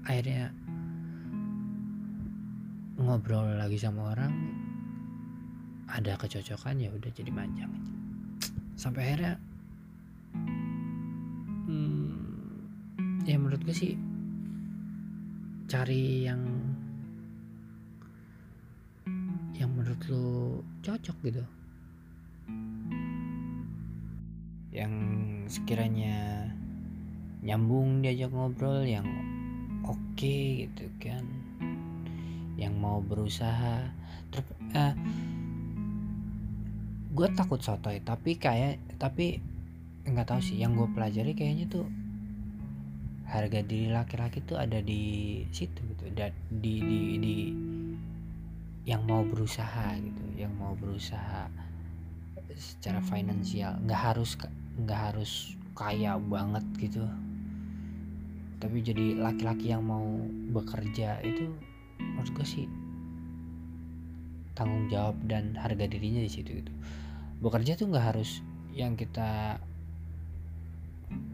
Akhirnya 0.05 0.53
ngobrol 3.01 3.57
lagi 3.57 3.81
sama 3.81 4.13
orang 4.13 4.33
ada 5.89 6.13
kecocokan 6.13 6.77
ya 6.77 6.93
udah 6.93 7.09
jadi 7.09 7.33
manjang 7.33 7.73
aja 7.73 7.97
sampai 8.77 9.01
akhirnya 9.09 9.41
menurut 13.57 13.73
gue 13.73 13.89
sih 13.89 13.97
cari 15.65 16.29
yang 16.29 16.45
yang 19.57 19.73
menurut 19.73 19.97
lo 20.13 20.61
cocok 20.85 21.17
gitu. 21.25 21.41
Yang 24.69 24.93
sekiranya 25.49 26.45
nyambung 27.41 28.05
diajak 28.05 28.29
ngobrol 28.29 28.85
yang 28.85 29.09
oke 29.89 29.97
okay, 30.13 30.69
gitu 30.69 30.93
kan. 31.01 31.25
Yang 32.61 32.77
mau 32.77 33.01
berusaha 33.01 33.89
ter 34.29 34.45
uh, 34.77 34.93
gue 37.09 37.27
takut 37.33 37.57
sotoy 37.57 38.05
tapi 38.05 38.37
kayak 38.37 38.77
tapi 39.01 39.41
nggak 40.05 40.29
tahu 40.29 40.45
sih. 40.45 40.61
Yang 40.61 40.85
gue 40.85 40.87
pelajari 40.93 41.33
kayaknya 41.33 41.65
tuh 41.65 41.89
harga 43.27 43.59
diri 43.59 43.91
laki-laki 43.91 44.39
tuh 44.47 44.55
ada 44.55 44.79
di 44.79 45.43
situ 45.51 45.79
gitu. 45.83 46.05
Dan 46.15 46.31
di 46.47 46.79
di 46.79 47.01
di 47.19 47.37
yang 48.87 49.03
mau 49.03 49.19
berusaha 49.27 49.99
gitu 49.99 50.23
yang 50.39 50.55
mau 50.55 50.73
berusaha 50.79 51.51
secara 52.55 53.03
finansial. 53.03 53.75
Nggak 53.83 54.01
harus 54.13 54.39
nggak 54.79 55.01
harus 55.11 55.31
kaya 55.75 56.15
banget 56.17 56.65
gitu. 56.79 57.03
Tapi 58.57 58.81
jadi 58.81 59.21
laki-laki 59.21 59.69
yang 59.69 59.85
mau 59.85 60.07
bekerja 60.55 61.21
itu 61.21 61.53
menurut 62.01 62.31
gue 62.33 62.47
sih 62.47 62.65
tanggung 64.57 64.89
jawab 64.89 65.13
dan 65.29 65.53
harga 65.53 65.85
dirinya 65.85 66.25
di 66.25 66.31
situ 66.31 66.65
gitu. 66.65 66.73
Bekerja 67.37 67.77
tuh 67.77 67.93
nggak 67.93 68.17
harus 68.17 68.41
yang 68.73 68.97
kita 68.97 69.61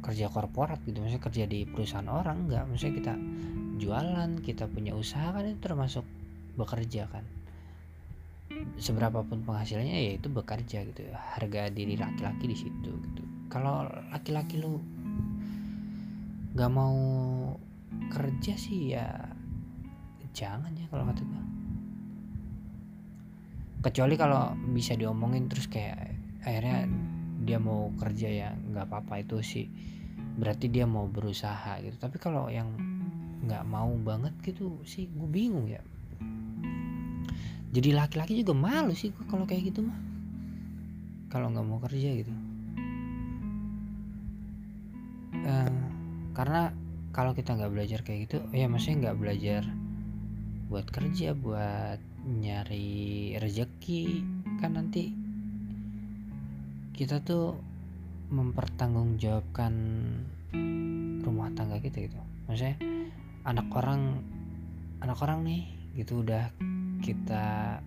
kerja 0.03 0.30
korporat 0.30 0.84
gitu 0.86 1.01
maksudnya 1.01 1.24
kerja 1.24 1.44
di 1.50 1.65
perusahaan 1.65 2.06
orang 2.06 2.46
nggak 2.46 2.63
maksudnya 2.70 2.96
kita 3.01 3.13
jualan 3.82 4.30
kita 4.46 4.70
punya 4.70 4.94
usaha 4.94 5.34
kan 5.34 5.44
itu 5.50 5.60
termasuk 5.60 6.06
bekerja 6.53 7.10
kan. 7.10 7.25
Seberapapun 8.77 9.42
penghasilannya 9.44 9.98
ya 9.98 10.12
itu 10.22 10.30
bekerja 10.30 10.86
gitu. 10.86 11.10
Harga 11.10 11.74
diri 11.74 11.98
laki-laki 11.98 12.46
di 12.46 12.58
situ 12.58 12.92
gitu. 12.94 13.24
Kalau 13.50 13.89
laki-laki 14.13 14.62
lu 14.62 14.77
nggak 16.53 16.72
mau 16.72 16.94
kerja 18.13 18.53
sih 18.53 18.94
ya 18.94 19.10
jangan 20.34 20.74
ya 20.74 20.86
kalau 20.89 21.06
kata 21.06 21.22
gue 21.22 21.44
kecuali 23.86 24.15
kalau 24.18 24.53
bisa 24.74 24.98
diomongin 24.98 25.46
terus 25.46 25.70
kayak 25.70 26.13
akhirnya 26.42 26.89
dia 27.43 27.59
mau 27.59 27.91
kerja 28.00 28.27
ya 28.31 28.50
nggak 28.55 28.88
apa-apa 28.89 29.21
itu 29.21 29.38
sih. 29.43 29.67
Berarti 30.39 30.71
dia 30.71 30.88
mau 30.88 31.05
berusaha 31.05 31.77
gitu. 31.83 31.95
Tapi 32.00 32.17
kalau 32.17 32.50
yang 32.50 32.73
nggak 33.43 33.63
mau 33.67 33.91
banget 34.00 34.33
gitu 34.41 34.79
sih 34.88 35.12
gue 35.12 35.27
bingung 35.27 35.67
ya. 35.67 35.83
Jadi 37.73 37.89
laki-laki 37.91 38.39
juga 38.39 38.53
malu 38.55 38.95
sih 38.95 39.12
gue 39.12 39.25
kalau 39.27 39.43
kayak 39.43 39.73
gitu 39.73 39.83
mah. 39.83 40.00
Kalau 41.27 41.51
nggak 41.51 41.65
mau 41.67 41.79
kerja 41.83 42.09
gitu. 42.23 42.33
Uh, 45.43 45.75
karena 46.31 46.71
kalau 47.13 47.38
kita 47.38 47.53
nggak 47.53 47.71
belajar 47.71 48.00
kayak 48.01 48.25
gitu 48.25 48.38
ya 48.55 48.65
maksudnya 48.65 49.09
nggak 49.09 49.19
belajar 49.21 49.63
buat 50.71 50.89
kerja 50.89 51.38
buat 51.38 52.01
nyari 52.25 53.38
rezeki 53.38 54.25
kan 54.57 54.73
nanti 54.73 55.23
kita 56.93 57.25
tuh 57.25 57.57
mempertanggungjawabkan 58.29 59.73
rumah 61.25 61.50
tangga 61.57 61.81
kita 61.81 62.05
gitu. 62.05 62.21
Maksudnya 62.45 62.77
anak 63.50 63.65
orang 63.73 64.21
anak 65.01 65.17
orang 65.25 65.41
nih 65.41 65.65
gitu 65.97 66.21
udah 66.21 66.53
kita 67.01 67.77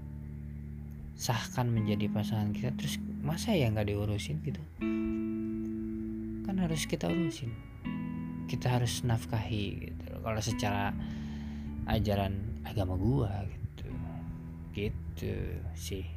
sahkan 1.17 1.71
menjadi 1.71 2.13
pasangan 2.13 2.53
kita 2.53 2.75
terus 2.77 2.99
masa 3.23 3.55
ya 3.55 3.71
nggak 3.71 3.87
diurusin 3.87 4.43
gitu? 4.43 4.59
Kan 6.43 6.59
harus 6.59 6.83
kita 6.91 7.07
urusin. 7.07 7.55
Kita 8.51 8.75
harus 8.75 9.07
nafkahi 9.07 9.91
gitu 9.91 10.07
kalau 10.23 10.43
secara 10.43 10.91
ajaran 11.87 12.63
agama 12.67 12.99
gua 12.99 13.31
gitu. 13.47 13.87
Gitu 14.75 15.35
sih 15.79 16.16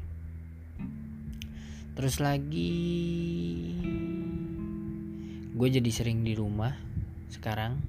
terus 1.98 2.22
lagi 2.22 2.74
gue 5.60 5.68
jadi 5.68 5.92
sering 5.92 6.24
di 6.24 6.40
rumah 6.40 6.72
sekarang. 7.28 7.84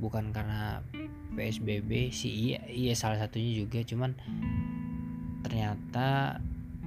Bukan 0.00 0.32
karena 0.32 0.80
PSBB 1.32 2.12
sih 2.12 2.28
iya 2.28 2.60
iya 2.68 2.92
salah 2.92 3.16
satunya 3.16 3.64
juga. 3.64 3.80
Cuman 3.80 4.12
ternyata 5.40 6.40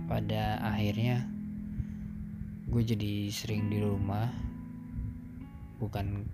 pada 0.05 0.61
akhirnya 0.61 1.25
gue 2.69 2.81
jadi 2.85 3.33
sering 3.33 3.73
di 3.73 3.81
rumah. 3.81 4.29
Bukan 5.81 6.29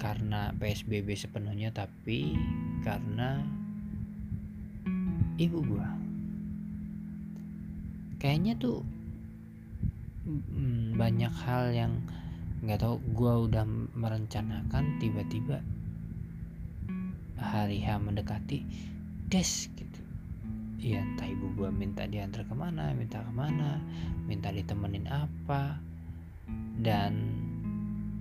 karena 0.00 0.56
PSBB 0.56 1.12
sepenuhnya 1.14 1.70
tapi 1.76 2.34
karena 2.82 3.38
ibu 5.38 5.62
gue 5.62 6.01
kayaknya 8.22 8.54
tuh 8.54 8.86
banyak 10.94 11.34
hal 11.42 11.74
yang 11.74 11.98
nggak 12.62 12.78
tahu. 12.78 13.02
Gue 13.10 13.50
udah 13.50 13.66
merencanakan 13.98 15.02
tiba-tiba 15.02 15.58
hari 17.34 17.82
H 17.82 17.98
mendekati 17.98 18.62
des 19.26 19.66
gitu. 19.74 20.00
Ya 20.78 21.02
entah 21.02 21.26
ibu 21.26 21.50
gue 21.58 21.74
minta 21.74 22.06
diantar 22.06 22.46
ke 22.46 22.54
mana 22.54 22.94
minta 22.94 23.18
ke 23.18 23.32
mana 23.34 23.82
minta 24.30 24.54
ditemenin 24.54 25.10
apa. 25.10 25.82
Dan 26.78 27.42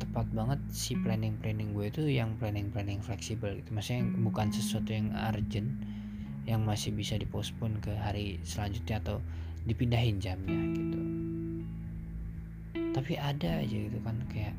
tepat 0.02 0.26
banget 0.34 0.58
si 0.74 0.98
planning 0.98 1.38
planning 1.38 1.78
gue 1.78 1.94
itu 1.94 2.10
yang 2.10 2.34
planning 2.42 2.74
planning 2.74 2.98
fleksibel 3.06 3.54
gitu. 3.54 3.70
Maksudnya 3.70 4.10
bukan 4.26 4.50
sesuatu 4.50 4.90
yang 4.90 5.14
urgent 5.14 5.70
yang 6.50 6.66
masih 6.66 6.90
bisa 6.90 7.22
dipospon 7.22 7.78
ke 7.86 7.94
hari 7.94 8.42
selanjutnya 8.42 8.98
atau 8.98 9.22
dipindahin 9.66 10.18
jamnya 10.18 10.62
gitu. 10.74 11.00
Tapi 12.92 13.14
ada 13.16 13.62
aja 13.62 13.78
gitu 13.78 14.00
kan 14.04 14.18
kayak 14.28 14.56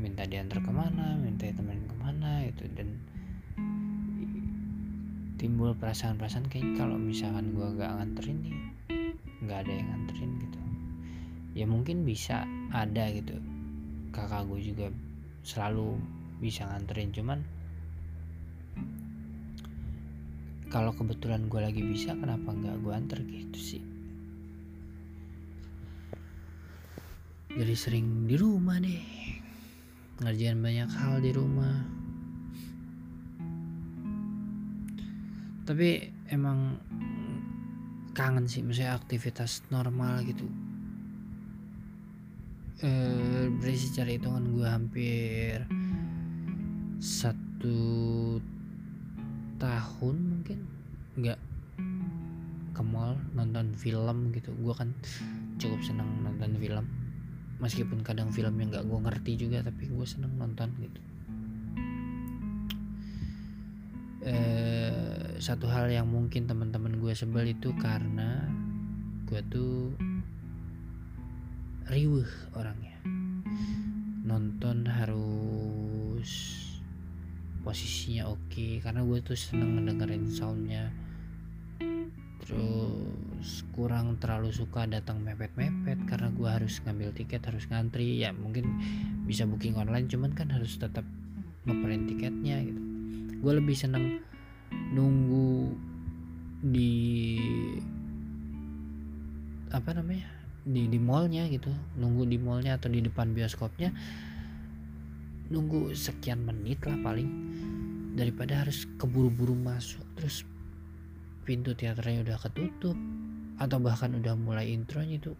minta 0.00 0.24
diantar 0.24 0.64
ke 0.64 0.72
mana 0.72 1.20
minta 1.20 1.46
temenin 1.52 1.86
ke 1.86 1.96
mana 2.00 2.44
gitu. 2.48 2.64
Dan 2.72 2.96
timbul 5.40 5.72
perasaan-perasaan 5.76 6.52
kayak 6.52 6.76
kalau 6.76 7.00
misalkan 7.00 7.56
gue 7.56 7.68
gak 7.80 7.96
nganterin 7.96 8.38
nih 8.44 8.56
nggak 9.40 9.58
ada 9.64 9.72
yang 9.72 9.88
nganterin 9.88 10.32
gitu. 10.36 10.60
Ya 11.56 11.64
mungkin 11.64 12.04
bisa 12.04 12.44
ada 12.70 13.08
gitu. 13.08 13.40
Kakak 14.12 14.48
gue 14.52 14.60
juga 14.60 14.92
selalu 15.44 15.96
bisa 16.40 16.68
nganterin 16.68 17.12
cuman 17.12 17.40
kalau 20.70 20.94
kebetulan 20.94 21.50
gue 21.50 21.58
lagi 21.58 21.82
bisa 21.82 22.14
kenapa 22.14 22.54
nggak 22.54 22.78
gue 22.78 22.92
anter 22.94 23.18
gitu 23.26 23.58
sih? 23.58 23.82
Jadi 27.50 27.74
sering 27.74 28.30
di 28.30 28.38
rumah 28.38 28.78
deh. 28.78 29.02
Ngerjain 30.22 30.62
banyak 30.62 30.90
hal 30.94 31.18
di 31.18 31.34
rumah. 31.34 31.76
Tapi 35.66 36.06
emang 36.30 36.78
kangen 38.14 38.46
sih 38.46 38.62
misalnya 38.62 38.94
aktivitas 38.94 39.66
normal 39.74 40.22
gitu. 40.22 40.46
Eh 42.86 43.50
berarti 43.58 43.90
secara 43.90 44.14
hitungan 44.14 44.54
gue 44.54 44.68
hampir 44.70 45.66
satu 47.02 47.78
tahun 49.60 50.16
mungkin. 50.16 50.58
Nggak 51.20 51.38
ke 52.72 52.82
mall 52.82 53.20
nonton 53.36 53.76
film 53.76 54.32
gitu. 54.32 54.56
Gue 54.56 54.72
kan 54.72 54.90
cukup 55.60 55.80
senang 55.84 56.08
nonton 56.24 56.56
film. 56.56 56.88
Meskipun 57.60 58.00
kadang 58.00 58.32
film 58.32 58.56
yang 58.56 58.72
nggak 58.72 58.88
gue 58.88 58.98
ngerti 59.04 59.32
juga 59.36 59.60
tapi 59.60 59.84
gue 59.86 60.06
seneng 60.08 60.32
nonton 60.40 60.72
gitu. 60.80 61.00
Eh, 64.20 65.40
satu 65.40 65.64
hal 65.68 65.88
yang 65.88 66.04
mungkin 66.04 66.44
teman-teman 66.44 67.00
gue 67.00 67.12
sebel 67.16 67.56
itu 67.56 67.72
karena 67.80 68.44
gue 69.24 69.40
tuh 69.48 69.96
riuh 71.88 72.28
orangnya. 72.52 73.00
Nonton 74.24 74.84
harus 74.84 76.59
posisinya 77.60 78.32
oke 78.32 78.80
karena 78.80 79.04
gue 79.04 79.18
tuh 79.20 79.36
seneng 79.36 79.76
ngedengerin 79.76 80.24
soundnya. 80.28 80.88
Terus 82.40 83.62
kurang 83.76 84.18
terlalu 84.18 84.50
suka 84.50 84.88
datang 84.88 85.22
mepet-mepet 85.22 86.02
karena 86.08 86.32
gue 86.32 86.48
harus 86.48 86.80
ngambil 86.82 87.12
tiket 87.14 87.44
harus 87.46 87.68
ngantri. 87.68 88.18
Ya 88.18 88.32
mungkin 88.32 88.80
bisa 89.28 89.44
booking 89.44 89.76
online 89.76 90.08
cuman 90.08 90.32
kan 90.32 90.48
harus 90.50 90.80
tetap 90.80 91.04
ngeprint 91.68 92.08
tiketnya 92.10 92.64
gitu. 92.64 92.80
Gue 93.40 93.52
lebih 93.60 93.76
seneng 93.76 94.24
nunggu 94.90 95.76
di 96.60 97.38
apa 99.70 99.94
namanya 99.94 100.26
di 100.64 100.88
di 100.88 100.98
mallnya 100.98 101.46
gitu. 101.52 101.70
Nunggu 102.00 102.24
di 102.26 102.40
mallnya 102.40 102.80
atau 102.80 102.88
di 102.88 103.04
depan 103.04 103.36
bioskopnya 103.36 103.92
nunggu 105.50 105.92
sekian 105.92 106.46
menit 106.46 106.80
lah 106.86 106.96
paling. 107.02 107.28
Daripada 108.10 108.66
harus 108.66 108.90
keburu-buru 108.98 109.54
masuk 109.54 110.02
terus 110.18 110.42
pintu 111.46 111.74
teaternya 111.74 112.26
udah 112.26 112.38
ketutup 112.42 112.98
atau 113.60 113.78
bahkan 113.78 114.14
udah 114.16 114.34
mulai 114.34 114.72
intronya 114.72 115.20
itu 115.20 115.32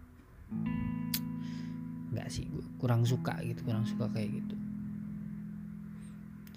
nggak 2.11 2.27
sih 2.27 2.43
gue 2.51 2.63
kurang 2.75 3.07
suka 3.07 3.39
gitu 3.41 3.63
kurang 3.63 3.87
suka 3.87 4.11
kayak 4.11 4.35
gitu. 4.35 4.55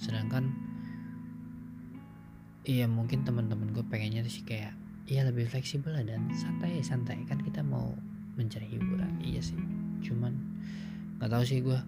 Sedangkan 0.02 0.50
iya 2.66 2.90
mungkin 2.90 3.22
teman-teman 3.22 3.70
gue 3.70 3.84
pengennya 3.86 4.26
sih 4.26 4.42
kayak 4.42 4.74
iya 5.06 5.22
lebih 5.22 5.46
fleksibel 5.46 5.94
lah 5.94 6.02
dan 6.02 6.26
santai 6.34 6.82
santai. 6.82 7.22
Kan 7.30 7.38
kita 7.40 7.62
mau 7.62 7.94
mencari 8.34 8.66
hiburan 8.66 9.22
iya 9.22 9.38
sih. 9.38 9.58
Cuman 10.02 10.34
nggak 11.22 11.30
tahu 11.30 11.44
sih 11.46 11.62
gue 11.62 11.78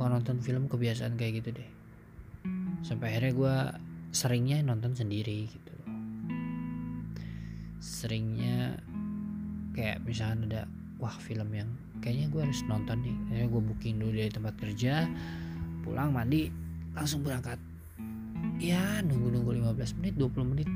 kalau 0.00 0.16
nonton 0.16 0.40
film 0.40 0.64
kebiasaan 0.64 1.20
kayak 1.20 1.44
gitu 1.44 1.60
deh. 1.60 1.70
Sampai 2.80 3.12
akhirnya 3.12 3.36
gue 3.36 3.56
seringnya 4.16 4.64
nonton 4.64 4.96
sendiri 4.96 5.44
gitu. 5.44 5.76
Seringnya 7.84 8.80
kayak 9.76 10.00
misalnya 10.00 10.40
ada 10.48 10.62
wah 10.96 11.12
film 11.20 11.52
yang 11.52 11.68
kayaknya 12.00 12.32
gue 12.32 12.40
harus 12.48 12.64
nonton 12.64 12.96
nih. 13.04 13.16
Akhirnya 13.28 13.48
gue 13.52 13.60
booking 13.60 13.96
dulu 14.00 14.12
dari 14.16 14.32
tempat 14.32 14.54
kerja 14.56 15.04
pulang 15.84 16.16
mandi 16.16 16.48
langsung 16.96 17.20
berangkat. 17.20 17.60
Ya 18.56 19.04
nunggu-nunggu 19.04 19.60
15 19.68 20.00
menit 20.00 20.16
20 20.16 20.52
menit 20.56 20.68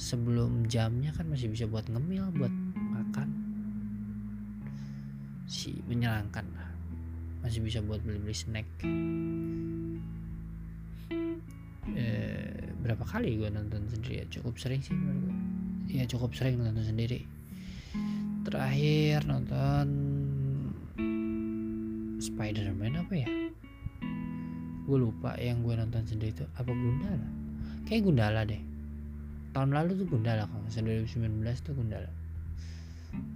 sebelum 0.00 0.64
jamnya 0.72 1.12
kan 1.12 1.28
masih 1.28 1.52
bisa 1.52 1.68
buat 1.68 1.84
ngemil 1.92 2.32
buat 2.40 2.54
makan. 2.72 3.28
Si 5.44 5.84
menyenangkan 5.84 6.48
masih 7.44 7.60
bisa 7.60 7.84
buat 7.84 8.00
beli-beli 8.00 8.32
snack. 8.32 8.64
Eh, 11.94 12.64
berapa 12.80 13.04
kali 13.04 13.36
gue 13.36 13.52
nonton 13.52 13.84
sendiri 13.92 14.24
ya? 14.24 14.40
Cukup 14.40 14.56
sering 14.56 14.80
sih 14.80 14.96
menurut 14.96 15.28
gue 15.28 15.36
ya 15.94 16.04
cukup 16.10 16.34
sering 16.34 16.58
nonton 16.58 16.82
sendiri. 16.82 17.22
Terakhir 18.42 19.22
nonton 19.30 19.86
Spider-Man 22.18 22.98
apa 22.98 23.14
ya? 23.14 23.28
Gue 24.84 24.98
lupa 25.00 25.38
yang 25.38 25.62
gue 25.62 25.74
nonton 25.78 26.02
sendiri 26.02 26.34
itu. 26.34 26.44
Apa 26.58 26.74
Gundala? 26.74 27.28
Kayak 27.86 28.10
Gundala 28.10 28.42
deh. 28.42 28.60
Tahun 29.54 29.70
lalu 29.70 30.02
tuh 30.02 30.06
Gundala 30.10 30.50
nggak 30.50 30.82
2019 31.06 31.46
tuh 31.62 31.72
Gundala. 31.78 32.10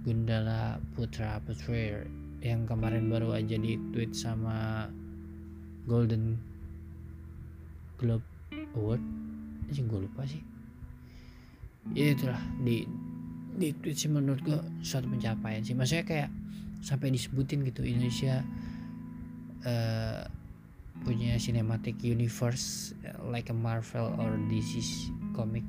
Gundala 0.03 0.83
Putra 0.91 1.39
Putri 1.39 1.95
yang 2.39 2.63
kemarin 2.63 3.11
baru 3.11 3.35
aja 3.35 3.59
di 3.59 3.75
tweet 3.91 4.15
sama 4.15 4.87
Golden 5.83 6.39
Globe 7.99 8.23
Award. 8.79 9.03
Aja 9.67 9.81
gue 9.83 9.99
lupa 9.99 10.23
sih. 10.23 10.39
Ya 11.91 12.15
itulah 12.15 12.39
di 12.63 12.87
di 13.59 13.75
tweet 13.75 13.97
sih 13.99 14.07
menurut 14.07 14.39
gue 14.39 14.59
suatu 14.79 15.11
pencapaian 15.11 15.59
sih. 15.59 15.75
Maksudnya 15.75 16.05
kayak 16.07 16.29
sampai 16.79 17.11
disebutin 17.11 17.67
gitu 17.67 17.83
Indonesia 17.83 18.39
uh, 19.67 20.23
punya 21.03 21.35
cinematic 21.35 21.99
universe 21.99 22.95
like 23.27 23.51
a 23.51 23.55
Marvel 23.55 24.15
or 24.15 24.39
DC 24.47 24.79
comic. 25.35 25.67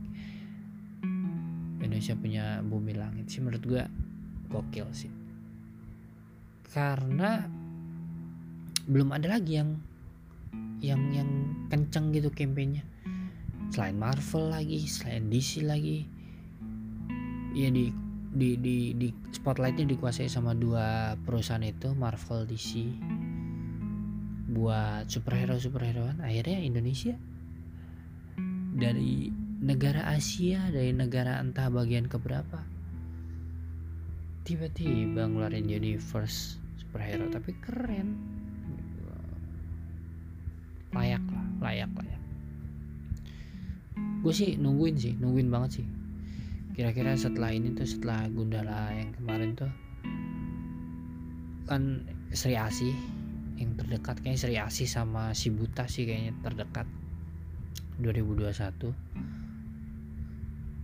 Indonesia 1.82 2.14
punya 2.14 2.44
bumi 2.62 2.94
langit 2.94 3.26
sih 3.26 3.42
menurut 3.42 3.64
gue 3.66 3.82
gokil 4.52 4.86
sih 4.94 5.19
karena 6.70 7.46
belum 8.86 9.14
ada 9.14 9.38
lagi 9.38 9.58
yang 9.58 9.78
yang 10.80 11.02
yang 11.12 11.30
kenceng 11.68 12.10
gitu 12.10 12.32
kampanyenya 12.32 12.82
selain 13.70 13.94
Marvel 13.98 14.50
lagi 14.50 14.82
selain 14.86 15.30
DC 15.30 15.62
lagi. 15.66 16.06
Ya 17.54 17.70
di 17.70 17.90
di 18.30 18.54
di 18.58 18.94
di 18.94 19.08
spotlightnya 19.34 19.86
dikuasai 19.90 20.30
sama 20.30 20.54
dua 20.54 21.18
perusahaan 21.26 21.62
itu 21.62 21.90
Marvel 21.94 22.46
DC 22.46 22.86
buat 24.50 25.06
superhero 25.10 25.58
superheroan. 25.58 26.22
Akhirnya 26.22 26.62
Indonesia. 26.62 27.14
Dari 28.70 29.30
negara 29.60 30.08
Asia 30.08 30.72
dari 30.72 30.96
negara 30.96 31.36
entah 31.36 31.68
bagian 31.68 32.08
keberapa 32.08 32.64
tiba-tiba 34.48 35.28
ngeluarin 35.28 35.68
universe 35.68 36.59
superhero 36.90 37.30
tapi 37.30 37.54
keren. 37.62 38.18
Layak 40.90 41.22
lah 41.30 41.46
layak 41.62 41.90
layak 41.94 42.20
gue 44.20 44.34
sih 44.36 44.60
nungguin 44.60 44.96
sih 45.00 45.16
nungguin 45.16 45.48
banget 45.48 45.80
sih. 45.80 45.86
Kira-kira 46.76 47.16
setelah 47.16 47.54
ini 47.54 47.72
tuh 47.72 47.88
setelah 47.88 48.28
Gundala 48.28 48.92
yang 48.92 49.16
kemarin 49.16 49.56
tuh 49.56 49.72
kan 51.64 52.04
Sri 52.34 52.58
Asih 52.58 52.92
yang 53.56 53.78
terdekat 53.78 54.20
kayaknya 54.20 54.40
Sri 54.40 54.56
Asih 54.60 54.88
sama 54.88 55.32
si 55.32 55.48
Buta 55.48 55.88
sih 55.88 56.04
kayaknya 56.04 56.36
terdekat. 56.44 56.84
2021 58.00 58.50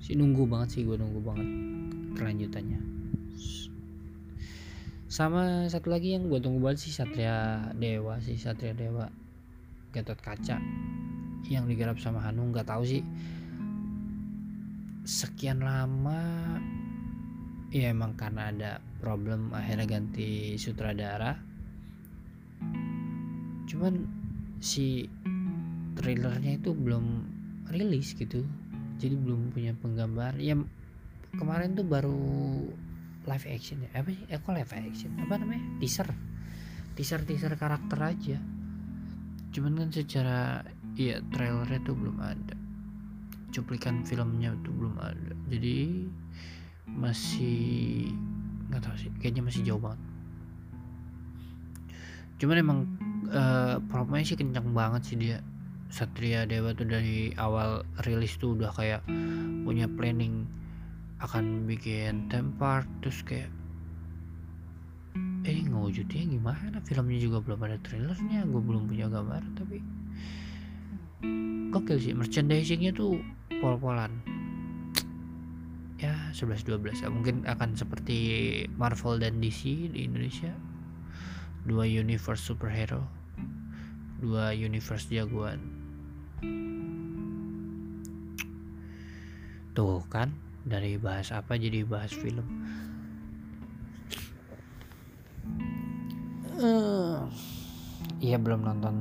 sih 0.05 0.15
nunggu 0.15 0.45
banget 0.47 0.69
sih 0.77 0.83
gue 0.85 1.01
nunggu 1.01 1.21
banget 1.25 1.49
kelanjutannya 2.21 2.79
sama 5.07 5.71
satu 5.71 5.95
lagi 5.95 6.19
yang 6.19 6.27
gue 6.27 6.43
tunggu 6.43 6.59
banget 6.59 6.83
sih 6.83 6.93
Satria 6.95 7.71
Dewa 7.79 8.19
sih 8.19 8.35
Satria 8.35 8.75
Dewa. 8.75 9.07
Gatot 9.95 10.19
Kaca 10.21 10.59
yang 11.47 11.65
digarap 11.71 11.97
sama 12.03 12.21
Hanung 12.27 12.51
nggak 12.51 12.69
tahu 12.69 12.83
sih. 12.85 13.03
Sekian 15.07 15.63
lama 15.63 16.21
ya 17.71 17.95
emang 17.95 18.19
karena 18.19 18.51
ada 18.51 18.71
problem 18.99 19.55
akhirnya 19.55 19.87
ganti 19.87 20.59
sutradara. 20.59 21.39
Cuman 23.71 23.95
si 24.59 25.07
trailernya 25.95 26.59
itu 26.59 26.75
belum 26.75 27.05
rilis 27.71 28.13
gitu. 28.19 28.43
Jadi 28.99 29.15
belum 29.15 29.55
punya 29.55 29.71
penggambar. 29.79 30.37
Ya 30.43 30.59
kemarin 31.39 31.79
tuh 31.79 31.87
baru 31.87 32.27
live 33.27 33.47
action 33.51 33.83
ya? 33.83 33.91
Apa 33.99 34.09
sih? 34.15 34.23
Eh 34.31 34.39
kok 34.39 34.55
live 34.55 34.73
action? 34.73 35.11
Apa 35.21 35.43
namanya? 35.43 35.63
Teaser. 35.83 36.09
Teaser 36.95 37.21
teaser 37.27 37.53
karakter 37.59 37.99
aja. 38.01 38.39
Cuman 39.51 39.73
kan 39.77 39.89
secara 39.91 40.63
ya 40.95 41.21
trailernya 41.35 41.83
tuh 41.83 41.95
belum 41.99 42.19
ada. 42.23 42.57
Cuplikan 43.51 44.07
filmnya 44.07 44.55
tuh 44.63 44.73
belum 44.73 44.97
ada. 45.03 45.35
Jadi 45.51 46.07
masih 46.87 48.09
nggak 48.71 48.81
tahu 48.81 48.97
sih. 48.97 49.11
Kayaknya 49.19 49.43
masih 49.45 49.63
jauh 49.67 49.83
banget. 49.83 50.01
Cuman 52.37 52.57
emang 52.57 52.79
uh, 53.33 53.77
promnya 53.91 54.23
sih 54.23 54.39
kencang 54.39 54.71
banget 54.73 55.03
sih 55.03 55.19
dia. 55.19 55.39
Satria 55.87 56.43
Dewa 56.45 56.75
tuh 56.75 56.85
dari 56.91 57.31
awal 57.39 57.87
rilis 58.03 58.35
tuh 58.43 58.59
udah 58.59 58.75
kayak 58.75 59.07
punya 59.63 59.87
planning 59.87 60.45
akan 61.21 61.65
bikin 61.65 62.29
tempat 62.29 62.85
terus 63.01 63.25
kayak 63.25 63.49
eh 65.47 65.63
ngewujudnya 65.63 66.27
gimana? 66.29 66.77
Filmnya 66.85 67.19
juga 67.23 67.39
belum 67.41 67.61
ada 67.65 67.79
trailernya 67.81 68.45
gue 68.45 68.63
belum 68.63 68.91
punya 68.91 69.07
gambar 69.09 69.43
tapi 69.57 69.79
gokil 71.73 71.99
sih 71.99 72.13
merchandisingnya 72.13 72.93
tuh 72.93 73.21
pol-polan. 73.63 74.13
Ya 75.97 76.13
11-12 76.37 77.05
ya 77.05 77.09
mungkin 77.09 77.49
akan 77.49 77.73
seperti 77.73 78.19
Marvel 78.77 79.17
dan 79.17 79.41
DC 79.41 79.93
di 79.97 80.05
Indonesia. 80.05 80.53
Dua 81.65 81.89
universe 81.89 82.45
superhero 82.45 83.17
dua 84.17 84.57
universe 84.57 85.13
jagoan. 85.13 85.61
Tuh 89.77 90.01
kan 90.09 90.33
dari 90.67 90.99
bahas 90.99 91.31
apa 91.31 91.55
jadi 91.55 91.87
bahas 91.87 92.11
film? 92.11 92.43
Uh, 96.59 97.31
iya 98.19 98.35
belum 98.35 98.67
nonton 98.67 98.97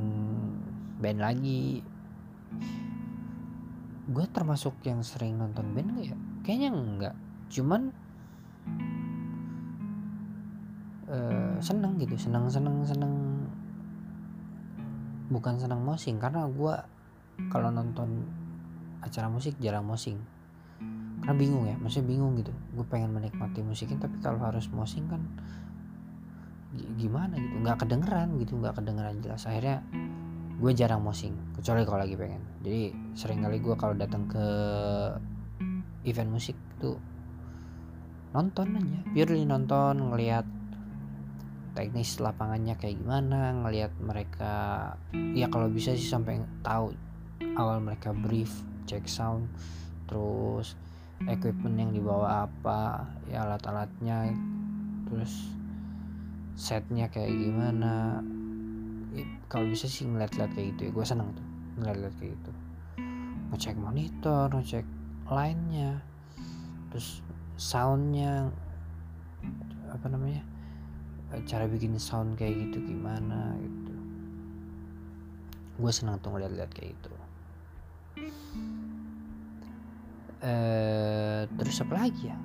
band 1.02 1.20
lagi. 1.26 1.82
Gue 4.06 4.26
termasuk 4.30 4.78
yang 4.86 5.02
sering 5.02 5.42
nonton 5.42 5.74
band 5.74 5.98
gak 5.98 6.14
ya? 6.14 6.18
Kayaknya 6.46 6.70
enggak 6.70 7.16
cuman 7.50 7.90
uh, 11.10 11.58
seneng 11.58 11.98
gitu. 11.98 12.14
Seneng 12.14 12.46
seneng 12.46 12.86
seneng. 12.86 13.14
Bukan 15.34 15.58
seneng 15.58 15.82
mosing 15.82 16.22
karena 16.22 16.46
gue 16.46 16.76
kalau 17.50 17.74
nonton 17.74 18.30
acara 19.02 19.26
musik 19.26 19.58
jarang 19.58 19.90
mosing 19.90 20.22
karena 21.26 21.42
bingung 21.42 21.66
ya 21.66 21.74
maksudnya 21.82 22.06
bingung 22.06 22.38
gitu. 22.38 22.54
Gue 22.78 22.86
pengen 22.86 23.18
menikmati 23.18 23.66
musiknya 23.66 24.06
tapi 24.06 24.22
kalau 24.22 24.38
harus 24.46 24.70
mosing 24.70 25.10
kan 25.10 25.26
gimana 27.02 27.34
gitu? 27.42 27.66
Nggak 27.66 27.82
kedengeran 27.82 28.38
gitu 28.38 28.54
nggak 28.62 28.78
kedengeran 28.78 29.18
jelas. 29.26 29.50
Akhirnya 29.50 29.82
gue 30.62 30.72
jarang 30.78 31.02
mosing 31.02 31.34
kecuali 31.58 31.82
kalau 31.82 32.06
lagi 32.06 32.14
pengen. 32.14 32.46
Jadi 32.62 32.94
sering 33.18 33.42
kali 33.42 33.58
gue 33.58 33.74
kalau 33.74 33.98
datang 33.98 34.30
ke 34.30 34.46
event 36.06 36.30
musik 36.30 36.54
tuh 36.78 37.02
nonton 38.38 38.78
aja. 38.78 39.02
Purely 39.10 39.50
nonton 39.50 40.14
ngelihat 40.14 40.46
teknis 41.74 42.22
lapangannya 42.22 42.78
kayak 42.78 43.02
gimana 43.02 43.52
ngelihat 43.66 43.98
mereka 43.98 44.54
ya 45.34 45.50
kalau 45.50 45.74
bisa 45.74 45.98
sih 45.98 46.06
sampai 46.06 46.40
tahu 46.62 46.94
awal 47.58 47.82
mereka 47.84 48.14
brief 48.14 48.64
cek 48.88 49.10
sound 49.10 49.50
terus 50.08 50.78
equipment 51.26 51.78
yang 51.78 51.92
dibawa 51.92 52.46
apa 52.46 53.10
ya 53.30 53.46
alat-alatnya 53.46 54.30
terus 55.10 55.50
setnya 56.54 57.10
kayak 57.10 57.34
gimana. 57.34 58.22
Kalau 59.48 59.70
bisa 59.70 59.88
sih 59.88 60.06
ngeliat-liat 60.10 60.52
kayak 60.54 60.76
gitu 60.76 60.82
ya 60.88 60.92
gue 60.92 61.06
seneng 61.06 61.30
tuh 61.34 61.46
ngeliat-liat 61.80 62.14
kayak 62.20 62.32
gitu. 62.36 62.52
Ngecek 63.54 63.78
monitor 63.80 64.48
ngecek 64.52 64.86
line-nya 65.30 66.02
terus 66.92 67.24
soundnya 67.56 68.52
apa 69.92 70.06
namanya 70.12 70.44
cara 71.48 71.68
bikin 71.68 71.96
sound 72.00 72.36
kayak 72.36 72.56
gitu 72.70 72.84
gimana 72.84 73.56
gitu. 73.60 73.94
Gue 75.80 75.92
senang 75.92 76.20
tuh 76.20 76.36
ngeliat-liat 76.36 76.72
kayak 76.76 76.96
gitu 76.96 77.12
eh 80.46 81.50
terus 81.58 81.82
apa 81.82 82.06
lagi 82.06 82.30
ya? 82.30 82.38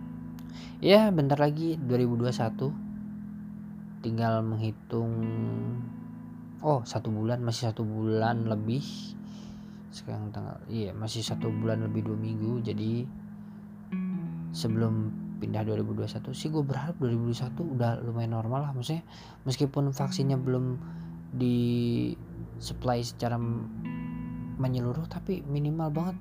Ya 0.81 1.13
bentar 1.13 1.37
lagi 1.37 1.77
2021 1.77 4.01
tinggal 4.01 4.41
menghitung 4.41 5.13
oh 6.65 6.81
satu 6.89 7.13
bulan 7.13 7.45
masih 7.45 7.69
satu 7.69 7.85
bulan 7.85 8.49
lebih. 8.49 8.81
Sekarang 9.93 10.33
tanggal 10.33 10.57
iya 10.73 10.97
masih 10.97 11.21
satu 11.21 11.53
bulan 11.53 11.85
lebih 11.85 12.09
dua 12.09 12.17
minggu. 12.17 12.65
Jadi 12.65 13.05
sebelum 14.57 15.13
pindah 15.41 15.65
2021 15.65 16.37
sih 16.37 16.53
gue 16.53 16.65
berharap 16.65 16.97
2021 17.01 17.77
udah 17.77 18.01
lumayan 18.01 18.33
normal 18.33 18.65
lah. 18.65 18.73
Maksudnya 18.73 19.05
meskipun 19.45 19.93
vaksinnya 19.93 20.41
belum 20.41 20.81
di 21.37 21.57
supply 22.57 23.05
secara 23.05 23.37
menyeluruh 24.61 25.09
tapi 25.09 25.45
minimal 25.45 25.93
banget 25.93 26.17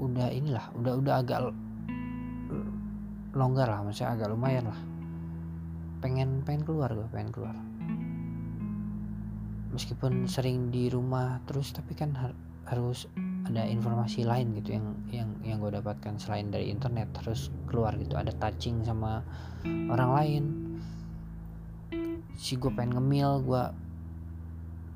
udah 0.00 0.32
inilah 0.32 0.64
udah 0.80 0.92
udah 0.96 1.14
agak 1.20 1.40
longgar 3.36 3.68
lah 3.70 3.84
maksudnya 3.84 4.16
agak 4.16 4.32
lumayan 4.32 4.72
lah. 4.72 4.80
Pengen 6.00 6.40
pengen 6.42 6.64
keluar 6.64 6.90
gue 6.90 7.06
pengen 7.12 7.30
keluar. 7.30 7.56
Meskipun 9.70 10.26
sering 10.26 10.72
di 10.74 10.90
rumah 10.90 11.38
terus 11.46 11.70
tapi 11.70 11.94
kan 11.94 12.16
har 12.16 12.32
harus 12.66 13.06
ada 13.50 13.66
informasi 13.66 14.22
lain 14.22 14.54
gitu 14.62 14.78
yang 14.78 14.86
yang 15.10 15.30
yang 15.42 15.56
gue 15.58 15.74
dapatkan 15.74 16.18
selain 16.18 16.50
dari 16.50 16.72
internet 16.72 17.12
harus 17.22 17.52
keluar 17.68 17.94
gitu. 18.00 18.16
Ada 18.16 18.34
touching 18.40 18.82
sama 18.82 19.22
orang 19.66 20.10
lain. 20.16 20.44
Si 22.34 22.56
gue 22.56 22.72
pengen 22.72 22.96
ngemil 22.98 23.44
gue 23.44 23.64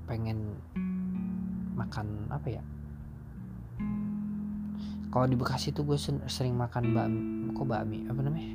pengen 0.08 0.58
makan 1.74 2.28
apa 2.30 2.60
ya 2.60 2.62
kalau 5.14 5.31
di 5.31 5.38
Bekasi 5.38 5.70
tuh 5.70 5.87
gue 5.87 5.94
sering 6.27 6.59
makan 6.59 6.90
bakmi 6.90 7.55
kok 7.55 7.70
bakmi? 7.70 8.03
Apa 8.11 8.18
namanya? 8.18 8.50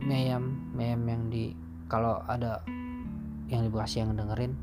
Mie 0.00 0.16
ayam 0.24 0.72
mie 0.72 0.88
ayam 0.88 1.04
yang 1.04 1.22
di 1.28 1.52
kalau 1.84 2.24
ada 2.24 2.64
yang 3.52 3.60
di 3.60 3.68
Bekasi 3.68 4.00
yang 4.00 4.16
dengerin 4.16 4.56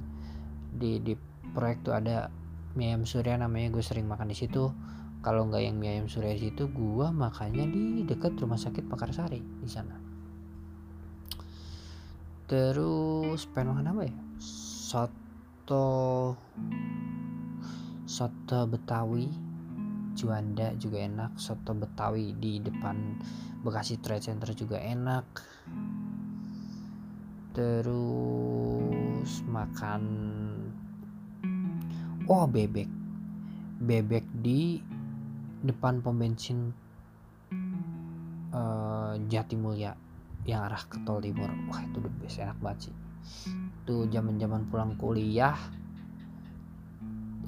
di 0.74 0.98
di 1.06 1.14
proyek 1.54 1.86
tuh 1.86 1.94
ada 1.94 2.34
mie 2.74 2.98
ayam 2.98 3.06
surya 3.06 3.38
namanya 3.38 3.78
gue 3.78 3.86
sering 3.86 4.10
makan 4.10 4.34
di 4.34 4.38
situ. 4.42 4.74
Kalau 5.22 5.46
nggak 5.46 5.62
yang 5.62 5.78
mie 5.78 6.02
ayam 6.02 6.10
surya 6.10 6.34
di 6.34 6.50
situ 6.50 6.66
gue 6.74 7.08
makannya 7.14 7.70
di 7.70 8.02
dekat 8.02 8.34
rumah 8.42 8.58
sakit 8.58 8.90
Pekarsari 8.90 9.46
di 9.62 9.70
sana. 9.70 9.94
Terus 12.50 13.46
pengen 13.54 13.78
makan 13.78 13.94
apa 13.94 14.02
ya? 14.10 14.18
Soto 14.42 16.34
soto 18.10 18.60
betawi 18.66 19.45
Juanda 20.16 20.72
juga 20.80 21.04
enak 21.04 21.36
soto 21.36 21.76
Betawi 21.76 22.32
di 22.40 22.64
depan 22.64 23.20
Bekasi 23.62 24.00
Trade 24.00 24.24
Center 24.24 24.50
juga 24.56 24.80
enak. 24.80 25.28
Terus 27.52 29.32
makan 29.46 30.04
oh 32.32 32.48
bebek. 32.48 32.88
Bebek 33.76 34.26
di 34.40 34.80
depan 35.60 36.00
pom 36.00 36.16
bensin 36.16 36.72
uh, 38.56 39.20
Jatimulya 39.28 39.94
yang 40.48 40.64
arah 40.64 40.84
ke 40.88 41.02
Tol 41.04 41.20
Timur. 41.20 41.52
Wah 41.68 41.82
itu 41.84 42.00
the 42.00 42.12
best 42.24 42.40
enak 42.40 42.58
banget 42.64 42.90
sih. 42.90 42.96
Tuh 43.84 44.08
zaman 44.08 44.40
zaman 44.40 44.70
pulang 44.72 44.96
kuliah 44.96 45.58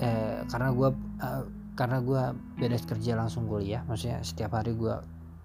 eh, 0.01 0.41
karena 0.49 0.69
gue 0.73 0.89
uh, 1.21 1.43
karena 1.77 2.01
gue 2.01 2.23
beres 2.57 2.83
kerja 2.89 3.13
langsung 3.13 3.45
kuliah 3.45 3.85
maksudnya 3.85 4.25
setiap 4.25 4.57
hari 4.57 4.73
gue 4.73 4.97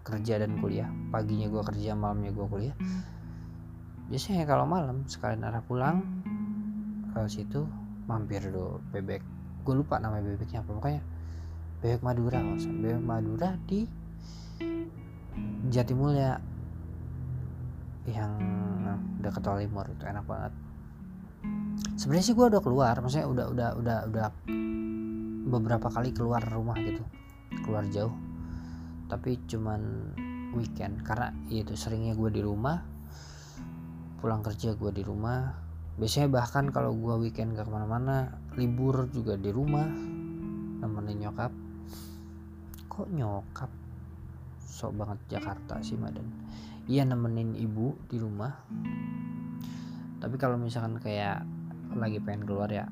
kerja 0.02 0.40
dan 0.40 0.58
kuliah. 0.58 0.88
Paginya 1.12 1.46
gue 1.46 1.62
kerja 1.62 1.94
malamnya 1.94 2.32
gue 2.34 2.46
kuliah. 2.48 2.76
Biasanya 4.10 4.48
kalau 4.48 4.66
malam 4.66 5.04
sekalian 5.06 5.46
arah 5.46 5.62
pulang 5.62 6.02
ke 7.12 7.20
situ 7.28 7.68
mampir 8.08 8.42
dulu 8.48 8.80
bebek. 8.90 9.22
Gue 9.62 9.74
lupa 9.78 10.00
nama 10.00 10.18
bebeknya 10.18 10.64
apa 10.64 10.72
pokoknya 10.72 11.02
bebek 11.84 12.02
Madura 12.02 12.40
maksudnya 12.40 12.78
bebek 12.80 13.04
Madura 13.04 13.50
di 13.68 13.80
Jatimulya 15.68 16.40
yang 18.10 18.32
dekat 19.22 19.42
Tol 19.44 19.62
Timur 19.62 19.86
itu 19.86 20.02
enak 20.02 20.26
banget. 20.26 20.52
Sebenarnya 21.94 22.24
sih 22.26 22.34
gue 22.34 22.46
udah 22.50 22.62
keluar 22.64 22.98
maksudnya 22.98 23.28
udah 23.30 23.46
udah 23.54 23.68
udah 23.78 23.98
udah 24.10 24.26
beberapa 25.42 25.90
kali 25.90 26.14
keluar 26.14 26.42
rumah 26.46 26.78
gitu 26.78 27.02
keluar 27.60 27.84
jauh. 27.92 28.14
Tapi 29.12 29.36
cuman 29.44 30.12
weekend 30.56 31.04
karena 31.04 31.32
itu 31.52 31.76
seringnya 31.76 32.16
gue 32.16 32.32
di 32.32 32.40
rumah 32.40 32.80
pulang 34.22 34.40
kerja 34.40 34.72
gue 34.78 34.90
di 34.94 35.02
rumah. 35.04 35.52
Biasanya 35.98 36.32
bahkan 36.32 36.72
kalau 36.72 36.96
gue 36.96 37.28
weekend 37.28 37.52
gak 37.52 37.68
ke 37.68 37.72
mana-mana 37.74 38.32
libur 38.56 39.10
juga 39.12 39.36
di 39.36 39.52
rumah 39.52 39.84
nemenin 40.80 41.28
nyokap. 41.28 41.52
Kok 42.88 43.08
nyokap? 43.12 43.70
Sok 44.62 44.96
banget 44.96 45.18
Jakarta 45.36 45.84
sih 45.84 46.00
Madan. 46.00 46.24
Iya 46.88 47.04
nemenin 47.04 47.58
ibu 47.58 47.98
di 48.08 48.16
rumah. 48.16 48.50
Tapi 50.22 50.38
kalau 50.38 50.56
misalkan 50.56 51.02
kayak 51.02 51.44
lagi 51.92 52.22
pengen 52.22 52.48
keluar 52.48 52.72
ya 52.72 52.88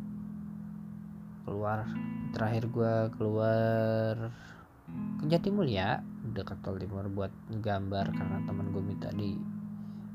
keluar. 1.44 1.88
Terakhir 2.30 2.70
gue 2.70 2.94
keluar 3.18 4.30
ke 5.22 5.24
Jatimulya 5.30 6.02
dekat 6.34 6.58
Tol 6.62 6.78
Timur 6.78 7.06
buat 7.10 7.30
gambar 7.50 8.06
karena 8.14 8.38
teman 8.46 8.70
gue 8.74 8.82
minta 8.82 9.08
di 9.14 9.38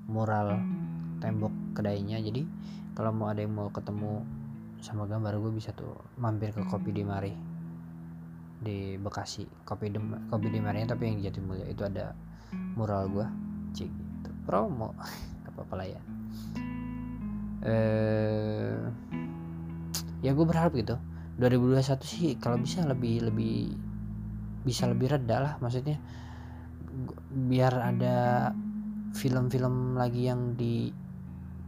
mural 0.07 0.59
tembok 1.19 1.51
kedainya. 1.75 2.21
Jadi 2.21 2.45
kalau 2.95 3.11
mau 3.11 3.31
ada 3.31 3.43
yang 3.43 3.55
mau 3.55 3.69
ketemu 3.71 4.23
sama 4.79 5.09
gambar 5.09 5.41
gue 5.41 5.51
bisa 5.55 5.73
tuh 5.73 5.97
mampir 6.21 6.53
ke 6.53 6.61
kopi 6.67 6.93
di 6.93 7.03
Mari 7.03 7.33
di 8.61 8.95
Bekasi. 9.01 9.43
Kopi 9.65 9.91
di 9.91 9.99
kopi 10.29 10.47
di 10.51 10.59
Mari 10.61 10.85
tapi 10.85 11.09
yang 11.09 11.19
Jatimulya 11.23 11.65
itu 11.67 11.83
ada 11.83 12.13
mural 12.77 13.09
gue 13.11 13.27
cik 13.75 13.91
gitu. 13.91 14.29
promo. 14.47 14.93
Apa 15.49 15.63
apa 15.63 15.73
lah 15.79 15.87
ya. 15.87 16.01
Eh 17.65 18.75
ya 20.25 20.33
gue 20.33 20.45
berharap 20.45 20.73
gitu 20.73 20.97
2021 21.35 21.99
sih 22.03 22.31
kalau 22.39 22.55
bisa 22.59 22.87
lebih 22.87 23.27
lebih 23.27 23.75
bisa 24.63 24.87
lebih 24.87 25.11
reda 25.11 25.37
lah 25.43 25.53
maksudnya 25.59 25.99
biar 27.35 27.73
ada 27.75 28.49
film-film 29.15 29.95
lagi 29.95 30.27
yang 30.27 30.55
di 30.59 30.91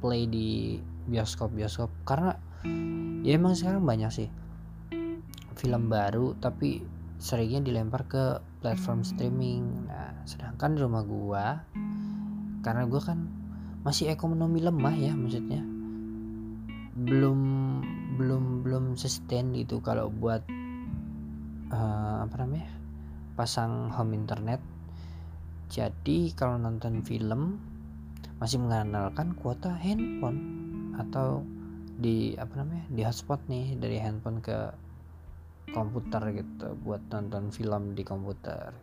play 0.03 0.27
di 0.27 0.77
bioskop 1.07 1.55
bioskop. 1.55 1.89
Karena 2.03 2.35
ya 3.23 3.39
emang 3.39 3.55
sekarang 3.55 3.87
banyak 3.87 4.11
sih 4.11 4.29
film 5.57 5.89
baru 5.89 6.37
tapi 6.37 6.83
seringnya 7.17 7.63
dilempar 7.63 8.05
ke 8.05 8.23
platform 8.61 9.01
streaming. 9.01 9.87
Nah 9.87 10.23
sedangkan 10.27 10.75
di 10.75 10.79
rumah 10.83 11.03
gua 11.07 11.45
karena 12.61 12.83
gua 12.85 13.01
kan 13.01 13.19
masih 13.87 14.11
ekonomi 14.11 14.59
lemah 14.59 14.95
ya 14.99 15.15
maksudnya 15.15 15.63
belum 16.97 17.39
belum 18.17 18.65
belum 18.65 18.97
sustain 18.97 19.53
gitu 19.53 19.77
kalau 19.79 20.09
buat 20.09 20.41
uh, 21.69 22.25
apa 22.25 22.35
namanya 22.41 22.67
pasang 23.37 23.93
home 23.93 24.17
internet. 24.17 24.57
Jadi 25.69 26.33
kalau 26.33 26.57
nonton 26.57 27.05
film 27.05 27.61
masih 28.41 28.57
mengandalkan 28.57 29.37
kuota 29.37 29.77
handphone 29.77 30.41
atau 30.97 31.45
di 31.97 32.33
apa 32.37 32.61
namanya 32.61 32.85
di 32.89 33.01
hotspot 33.05 33.41
nih 33.49 33.77
dari 33.77 33.97
handphone 34.01 34.41
ke 34.41 34.73
komputer 35.73 36.21
gitu 36.33 36.77
buat 36.81 37.01
nonton 37.13 37.53
film 37.53 37.93
di 37.93 38.01
komputer. 38.01 38.73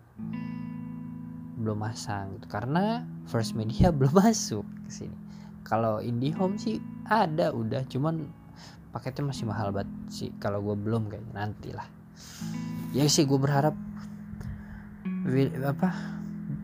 Belum 1.59 1.79
masang 1.83 2.39
gitu 2.39 2.47
karena 2.47 3.03
first 3.27 3.59
media 3.59 3.91
belum 3.97 4.15
masuk 4.15 4.63
ke 4.87 4.91
sini. 5.03 5.19
Kalau 5.65 5.99
IndiHome 5.99 6.61
sih 6.61 6.77
ada 7.09 7.49
udah 7.51 7.89
cuman 7.89 8.29
paketnya 8.95 9.27
masih 9.27 9.51
mahal 9.51 9.75
banget 9.75 9.91
sih 10.07 10.31
kalau 10.39 10.63
gue 10.63 10.79
belum 10.79 11.11
kayaknya 11.11 11.35
nanti 11.35 11.75
lah. 11.75 11.91
Ya 12.95 13.11
sih 13.11 13.27
gue 13.27 13.35
berharap 13.35 13.75
apa 15.67 15.89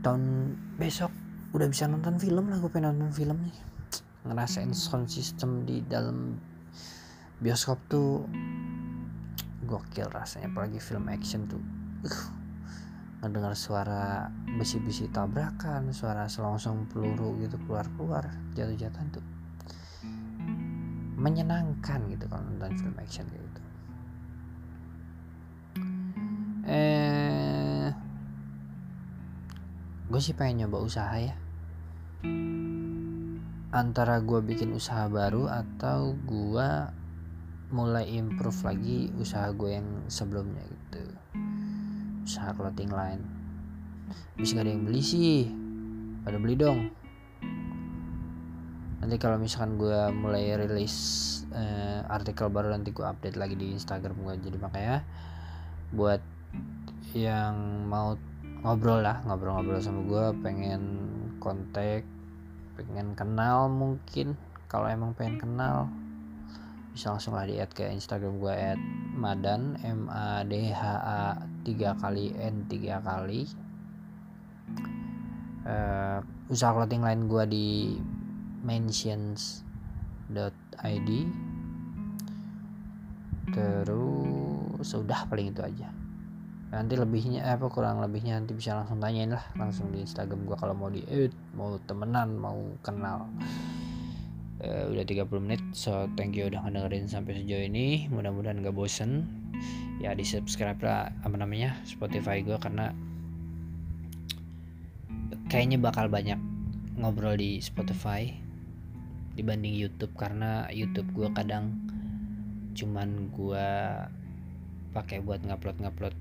tahun 0.07 0.55
besok 0.79 1.11
udah 1.51 1.67
bisa 1.67 1.91
nonton 1.91 2.23
film 2.23 2.47
lah 2.47 2.63
gue 2.63 2.71
pengen 2.71 2.95
nonton 2.95 3.11
film 3.11 3.43
nih. 3.43 3.57
Ngerasain 4.31 4.71
sound 4.71 5.11
system 5.11 5.67
di 5.67 5.83
dalam 5.83 6.39
bioskop 7.43 7.83
tuh 7.91 8.23
gokil 9.67 10.07
rasanya 10.07 10.55
apalagi 10.55 10.79
film 10.79 11.11
action 11.11 11.51
tuh. 11.51 11.59
Uh, 12.07 12.41
ngedengar 13.21 13.53
suara 13.53 14.33
besi-besi 14.57 15.11
tabrakan 15.13 15.93
suara 15.93 16.25
selongsong 16.25 16.89
peluru 16.89 17.37
gitu 17.45 17.61
keluar-keluar 17.69 18.25
jatuh-jatuhan 18.57 19.13
tuh 19.13 19.40
menyenangkan 21.21 22.01
gitu 22.09 22.25
kalau 22.33 22.41
nonton 22.49 22.73
film 22.81 22.97
action 22.97 23.29
kayak 23.29 23.45
gitu. 23.45 23.61
Eh 26.65 27.89
gue 30.11 30.21
sih 30.21 30.33
pengen 30.33 30.65
nyoba 30.67 30.81
usaha 30.81 31.15
ya. 31.21 31.37
Antara 33.71 34.19
gue 34.25 34.41
bikin 34.43 34.73
usaha 34.75 35.07
baru 35.07 35.47
atau 35.47 36.17
gue 36.25 36.71
mulai 37.71 38.11
improve 38.17 38.67
lagi 38.67 39.13
usaha 39.21 39.53
gue 39.53 39.77
yang 39.77 39.87
sebelumnya 40.09 40.65
gitu. 40.67 41.05
Usaha 42.25 42.51
clothing 42.57 42.91
line. 42.91 43.23
Bisa 44.35 44.59
gak 44.59 44.67
ada 44.67 44.73
yang 44.73 44.89
beli 44.89 45.05
sih 45.05 45.47
pada 46.25 46.41
beli 46.41 46.57
dong 46.59 47.00
nanti 49.01 49.17
kalau 49.17 49.41
misalkan 49.41 49.81
gue 49.81 50.01
mulai 50.13 50.55
rilis 50.61 50.97
uh, 51.57 52.05
artikel 52.13 52.53
baru 52.53 52.71
nanti 52.73 52.93
gue 52.93 53.05
update 53.05 53.41
lagi 53.41 53.57
di 53.57 53.73
Instagram 53.73 54.17
gue 54.21 54.35
jadi 54.45 54.57
makanya 54.61 54.99
buat 55.91 56.21
yang 57.17 57.89
mau 57.91 58.15
ngobrol 58.61 59.03
lah 59.03 59.25
ngobrol-ngobrol 59.25 59.81
sama 59.81 60.05
gue 60.05 60.25
pengen 60.45 60.83
kontak 61.41 62.05
pengen 62.81 63.13
kenal 63.13 63.69
mungkin. 63.69 64.37
Kalau 64.71 64.87
emang 64.87 65.13
pengen 65.13 65.37
kenal 65.43 65.91
bisa 66.95 67.11
langsung 67.11 67.35
lah 67.35 67.47
di 67.47 67.59
add 67.59 67.71
ke 67.71 67.87
Instagram 67.91 68.39
gue 68.39 68.55
at 68.55 68.81
madan 69.15 69.79
m 69.83 70.07
a 70.11 70.43
d 70.47 70.71
h 70.71 70.83
a 70.85 71.39
tiga 71.67 71.99
kali 71.99 72.33
n 72.39 72.67
tiga 72.71 73.03
kali. 73.03 73.51
Uh, 75.61 76.25
usaha 76.49 76.73
clothing 76.73 77.05
lain 77.05 77.29
gue 77.29 77.45
di 77.51 77.69
mentions.id 78.63 79.61
terus 83.51 84.87
sudah 84.87 85.27
paling 85.27 85.51
itu 85.51 85.61
aja. 85.61 85.91
Nanti 86.71 86.95
lebihnya 86.95 87.43
apa 87.43 87.67
kurang 87.67 87.99
lebihnya 87.99 88.39
nanti 88.39 88.55
bisa 88.55 88.79
langsung 88.79 89.03
tanyain 89.03 89.35
lah 89.35 89.43
langsung 89.59 89.91
di 89.91 90.07
Instagram 90.07 90.47
gua 90.47 90.55
kalau 90.55 90.75
mau 90.79 90.87
di 90.87 91.03
edit 91.11 91.35
mau 91.59 91.75
temenan 91.91 92.39
mau 92.39 92.57
kenal. 92.87 93.27
Uh, 94.61 94.93
udah 94.93 95.05
30 95.09 95.25
menit 95.41 95.63
so 95.73 96.05
thank 96.21 96.37
you 96.37 96.47
udah 96.47 96.63
ngedengerin 96.63 97.11
sampai 97.11 97.43
sejauh 97.43 97.67
ini. 97.67 98.07
Mudah-mudahan 98.07 98.63
gak 98.63 98.77
bosen. 98.77 99.27
Ya 99.99 100.15
di 100.15 100.23
subscribe 100.25 100.79
lah 100.81 101.11
apa 101.27 101.37
namanya 101.37 101.75
Spotify 101.83 102.41
gua 102.47 102.63
karena 102.63 102.95
kayaknya 105.51 105.83
bakal 105.83 106.07
banyak 106.07 106.39
ngobrol 106.95 107.35
di 107.35 107.59
Spotify 107.59 108.31
dibanding 109.39 109.75
YouTube 109.75 110.13
karena 110.19 110.67
YouTube 110.71 111.11
gua 111.15 111.31
kadang 111.35 111.77
cuman 112.75 113.31
gua 113.35 113.69
pakai 114.91 115.23
buat 115.23 115.43
ngupload 115.47 115.79
ngupload 115.83 116.15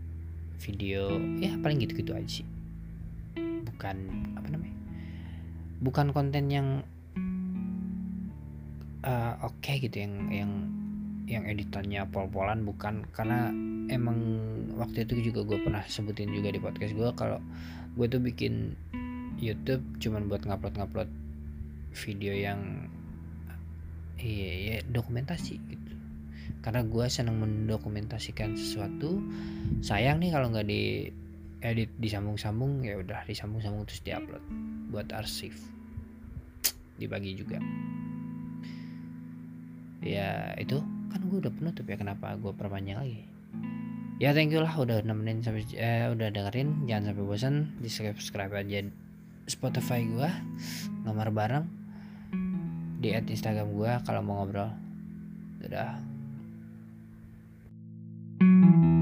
video 0.60 1.17
ya 1.39 1.56
paling 1.62 1.82
gitu-gitu 1.82 2.13
aja 2.13 2.43
sih. 2.43 2.48
Bukan 3.65 3.98
apa 4.36 4.48
namanya 4.52 4.80
bukan 5.80 6.12
konten 6.12 6.52
yang 6.52 6.84
uh, 9.08 9.34
oke 9.39 9.56
okay 9.63 9.80
gitu 9.80 10.04
yang 10.04 10.15
yang 10.28 10.52
yang 11.30 11.43
editannya 11.45 12.04
pol-polan 12.10 12.65
bukan. 12.65 13.08
Karena 13.15 13.54
emang 13.89 14.17
waktu 14.76 15.08
itu 15.08 15.32
juga 15.32 15.45
gue 15.45 15.60
pernah 15.62 15.84
sebutin 15.88 16.32
juga 16.34 16.54
di 16.54 16.60
podcast 16.62 16.93
gue 16.93 17.10
kalau 17.15 17.39
gue 17.98 18.06
tuh 18.06 18.22
bikin 18.22 18.76
YouTube 19.39 19.82
cuman 20.04 20.28
buat 20.28 20.43
ngupload-ngupload 20.43 21.10
video 21.95 22.34
yang 22.36 22.91
iya 24.19 24.51
ya 24.75 24.77
dokumentasi 24.88 25.55
gitu. 25.58 25.93
Karena 26.60 26.84
gue 26.84 27.05
senang 27.08 27.39
mendokumentasikan 27.39 28.53
sesuatu 28.60 29.23
sayang 29.79 30.19
nih 30.19 30.36
kalau 30.36 30.51
nggak 30.51 30.67
di 30.67 31.08
edit 31.60 31.91
disambung-sambung 31.99 32.84
ya 32.88 32.99
udah 32.99 33.27
disambung-sambung 33.27 33.84
terus 33.84 34.03
diupload 34.03 34.43
buat 34.91 35.08
arsip 35.15 35.55
dibagi 36.99 37.36
juga. 37.36 37.60
Ya 40.03 40.55
itu 40.60 40.79
kan 41.12 41.19
gue 41.23 41.38
udah 41.39 41.51
penutup 41.51 41.88
ya 41.88 41.95
kenapa 41.95 42.36
gue 42.36 42.51
perpanjang 42.51 42.99
lagi? 42.99 43.23
Ya 44.19 44.36
thank 44.36 44.51
you 44.51 44.60
lah 44.60 44.75
udah 44.75 44.99
nemenin 44.99 45.39
sampai 45.39 45.63
eh, 45.79 46.12
udah 46.12 46.27
dengerin. 46.27 46.88
Jangan 46.88 47.15
sampai 47.15 47.23
bosan 47.23 47.55
di 47.79 47.88
subscribe 47.88 48.51
aja 48.51 48.84
Spotify 49.47 50.05
gue 50.05 50.29
nomor 51.08 51.32
bareng 51.32 51.79
di 52.99 53.15
at 53.15 53.23
Instagram 53.23 53.71
gue 53.71 53.91
kalau 54.03 54.19
mau 54.19 54.43
ngobrol. 54.43 54.67
Dadah. 55.63 56.12
thank 58.39 58.83
you 58.83 58.98